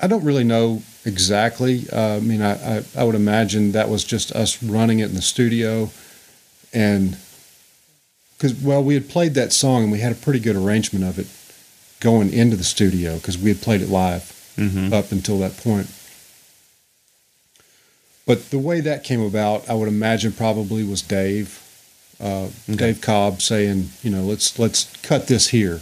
[0.00, 1.86] I don't really know exactly.
[1.92, 5.14] Uh, I mean, I, I, I would imagine that was just us running it in
[5.16, 5.90] the studio.
[6.72, 7.16] And
[8.36, 11.18] because, well, we had played that song and we had a pretty good arrangement of
[11.18, 11.26] it
[12.00, 14.92] going into the studio because we had played it live Mm-hmm.
[14.94, 15.88] up until that point.
[18.26, 21.60] But the way that came about, I would imagine probably was Dave,
[22.20, 25.80] uh, Dave Cobb saying, you know, let's let's cut this here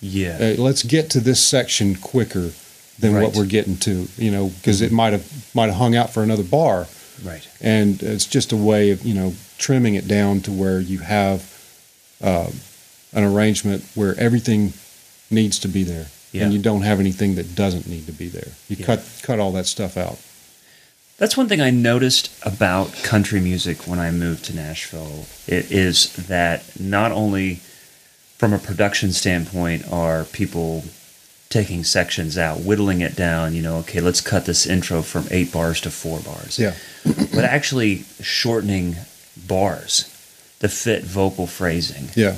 [0.00, 0.38] Yeah.
[0.40, 2.52] uh, let's get to this section quicker
[2.98, 3.22] than Right.
[3.24, 6.22] what we're getting to, you know, because it might have might have hung out for
[6.22, 6.86] another bar,
[7.24, 7.42] right.
[7.60, 11.42] and it's just a way of you know trimming it down to where you have
[12.22, 12.50] uh,
[13.12, 14.72] an arrangement where everything
[15.30, 16.44] needs to be there, Yeah.
[16.44, 18.52] and you don't have anything that doesn't need to be there.
[18.68, 18.86] You Yeah.
[18.86, 20.18] cut cut all that stuff out.
[21.18, 25.26] That's one thing I noticed about country music when I moved to Nashville.
[25.46, 27.56] It is that not only
[28.38, 30.84] from a production standpoint are people
[31.48, 35.52] taking sections out, whittling it down, you know, okay, let's cut this intro from eight
[35.52, 36.58] bars to four bars.
[36.58, 38.96] Yeah, But actually shortening
[39.36, 40.08] bars
[40.60, 42.08] to fit vocal phrasing.
[42.16, 42.36] yeah,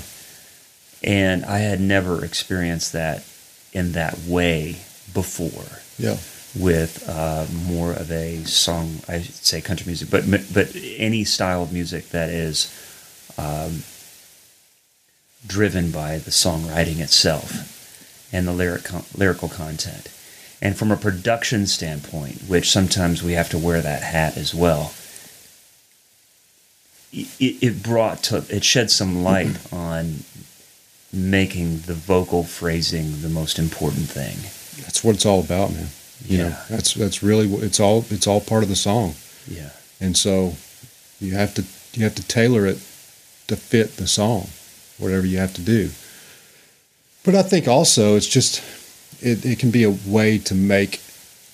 [1.03, 3.25] And I had never experienced that
[3.73, 4.77] in that way
[5.13, 6.17] before yeah,
[6.57, 11.73] with uh, more of a song, I say country music, but but any style of
[11.73, 12.73] music that is
[13.37, 13.83] um,
[15.47, 20.09] driven by the songwriting itself and the lyric con- lyrical content.
[20.63, 24.95] And from a production standpoint, which sometimes we have to wear that hat as well,
[27.13, 30.25] it, it brought to it shed some light on
[31.13, 34.37] making the vocal phrasing the most important thing.
[34.83, 35.89] that's what it's all about, man.
[36.27, 36.65] You know, Yeah.
[36.71, 39.15] that's that's really it's all it's all part of the song.
[39.47, 39.71] Yeah.
[40.01, 40.55] and so
[41.21, 41.63] you have to
[41.93, 42.79] you have to tailor it
[43.47, 44.49] to fit the song
[44.99, 45.91] whatever you have to do
[47.25, 48.63] but i think also it's just
[49.21, 51.01] it, it can be a way to make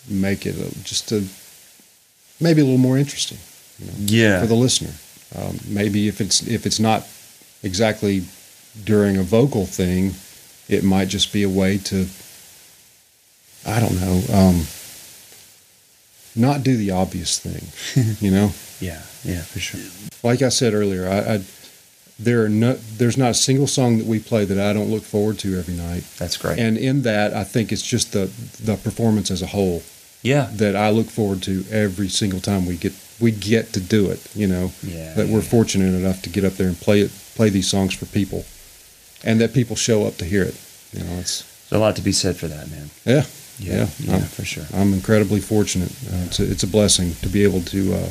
[0.09, 1.25] make it a, just a
[2.41, 3.39] maybe a little more interesting
[3.99, 4.41] you Yeah.
[4.41, 4.93] for the listener
[5.37, 7.03] um, maybe if it's if it's not
[7.63, 8.23] exactly
[8.85, 10.15] during a vocal thing
[10.69, 12.07] it might just be a way to
[13.67, 14.65] i don't know um,
[16.37, 18.51] not do the obvious thing you know
[18.81, 19.81] Yeah, yeah, for sure.
[20.23, 21.41] like I said earlier, I, I
[22.19, 25.03] there are no, there's not a single song that we play that I don't look
[25.03, 26.05] forward to every night.
[26.19, 26.59] That's great.
[26.59, 28.31] And in that, I think it's just the
[28.63, 29.83] the performance as a whole
[30.23, 34.11] yeah, that I look forward to every single time we get we get to do
[34.11, 34.21] it.
[34.35, 35.57] You know, Yeah, that we're yeah.
[35.57, 38.45] fortunate enough to get up there and play it, play these songs for people,
[39.25, 40.57] and that people show up to hear it.
[40.93, 42.91] You know, it's there's a lot to be said for that, man.
[43.05, 43.25] yeah,
[43.61, 44.67] Yeah, Yeah, I'm- for sure.
[44.75, 45.91] I'm incredibly fortunate.
[46.13, 48.11] Uh, it's a, it's a blessing to be able to uh,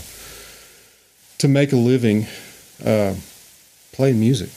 [1.40, 2.28] to make a living
[2.86, 3.16] uh,
[3.94, 4.50] playing music.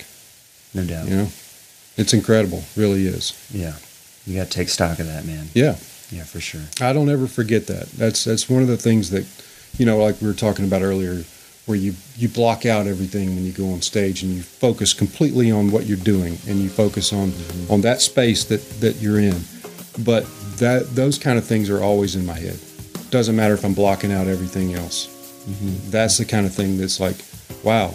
[0.75, 1.09] No doubt.
[1.09, 1.29] You know,
[1.97, 3.33] it's incredible, really is.
[3.53, 3.75] Yeah,
[4.27, 5.49] you got to take stock of that, man.
[5.55, 5.77] Yeah,
[6.11, 6.63] Yeah, for sure.
[6.81, 7.89] I don't ever forget that.
[7.93, 9.25] That's that's one of the things that,
[9.79, 11.25] you know, like we were talking about earlier,
[11.67, 15.51] where you you block out everything when you go on stage and you focus completely
[15.51, 17.33] on what you're doing and you focus on
[17.69, 19.41] on that space that that you're in.
[20.05, 20.25] But
[20.63, 22.57] that those kind of things are always in my head.
[23.11, 25.09] Doesn't matter if I'm blocking out everything else.
[25.45, 25.91] Mm-hmm.
[25.91, 27.17] That's the kind of thing that's like,
[27.65, 27.93] wow,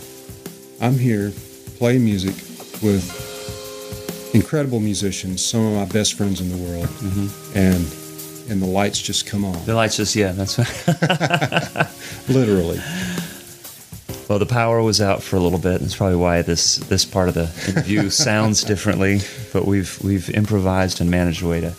[0.81, 1.31] I'm here
[1.77, 2.35] playing music
[2.83, 7.57] with incredible musicians, some of my best friends in the world, mm-hmm.
[7.57, 9.65] and and the lights just come on.
[9.65, 11.87] The lights just yeah, that's right.
[12.29, 12.81] literally.
[14.27, 15.79] Well, the power was out for a little bit.
[15.79, 19.21] That's probably why this this part of the interview sounds differently.
[19.53, 21.73] But we've we've improvised and managed a way to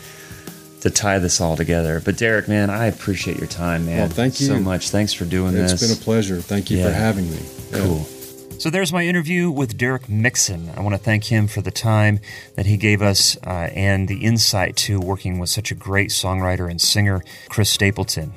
[0.80, 2.00] to tie this all together.
[2.04, 4.00] But Derek, man, I appreciate your time, man.
[4.00, 4.90] Well, thank you so much.
[4.90, 5.82] Thanks for doing it's this.
[5.82, 6.40] It's been a pleasure.
[6.40, 6.84] Thank you yeah.
[6.84, 7.40] for having me.
[7.72, 8.06] Cool.
[8.58, 10.70] So there's my interview with Derek Mixon.
[10.76, 12.18] I want to thank him for the time
[12.56, 16.68] that he gave us uh, and the insight to working with such a great songwriter
[16.68, 18.32] and singer, Chris Stapleton.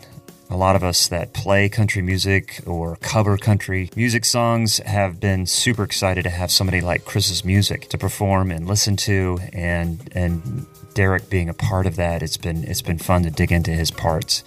[0.52, 5.48] A lot of us that play country music or cover country music songs have been
[5.48, 10.68] super excited to have somebody like Chris's music to perform and listen to and and
[10.94, 12.22] Derek being a part of that.
[12.22, 14.44] It's been it's been fun to dig into his parts.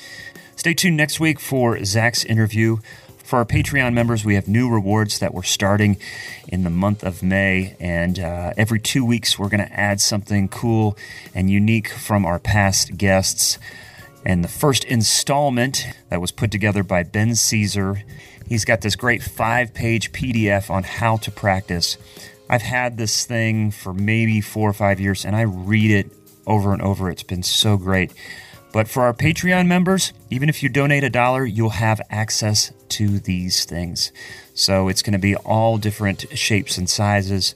[0.57, 2.79] Stay tuned next week for Zach's interview.
[3.25, 5.97] For our Patreon members, we have new rewards that we're starting
[6.47, 7.75] in the month of May.
[7.81, 10.97] And uh, every two weeks, we're going to add something cool
[11.35, 13.59] and unique from our past guests.
[14.27, 18.03] And the first installment that was put together by Ben Caesar,
[18.47, 21.97] he's got this great five page PDF on how to practice.
[22.49, 26.13] I've had this thing for maybe four or five years, and I read it
[26.47, 27.11] over and over.
[27.11, 28.13] It's been so great.
[28.73, 33.21] But for our Patreon members, even if you donate a dollar, you'll have access to
[33.21, 34.11] these things.
[34.53, 37.55] So it's going to be all different shapes and sizes,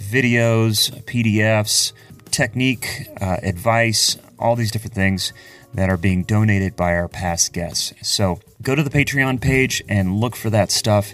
[0.00, 1.92] videos, PDFs,
[2.32, 5.32] technique, uh, advice, all these different things
[5.72, 7.92] that are being donated by our past guests.
[8.02, 11.12] So go to the Patreon page and look for that stuff.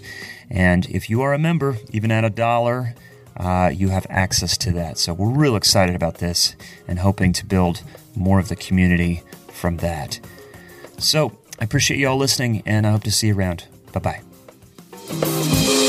[0.51, 2.95] And if you are a member, even at a dollar,
[3.43, 4.99] uh, you have access to that.
[4.99, 6.55] So we're real excited about this
[6.87, 7.83] and hoping to build
[8.15, 10.21] more of the community from that.
[10.99, 13.67] So I appreciate you all listening and I hope to see you around.
[13.93, 14.21] Bye
[15.11, 15.82] bye.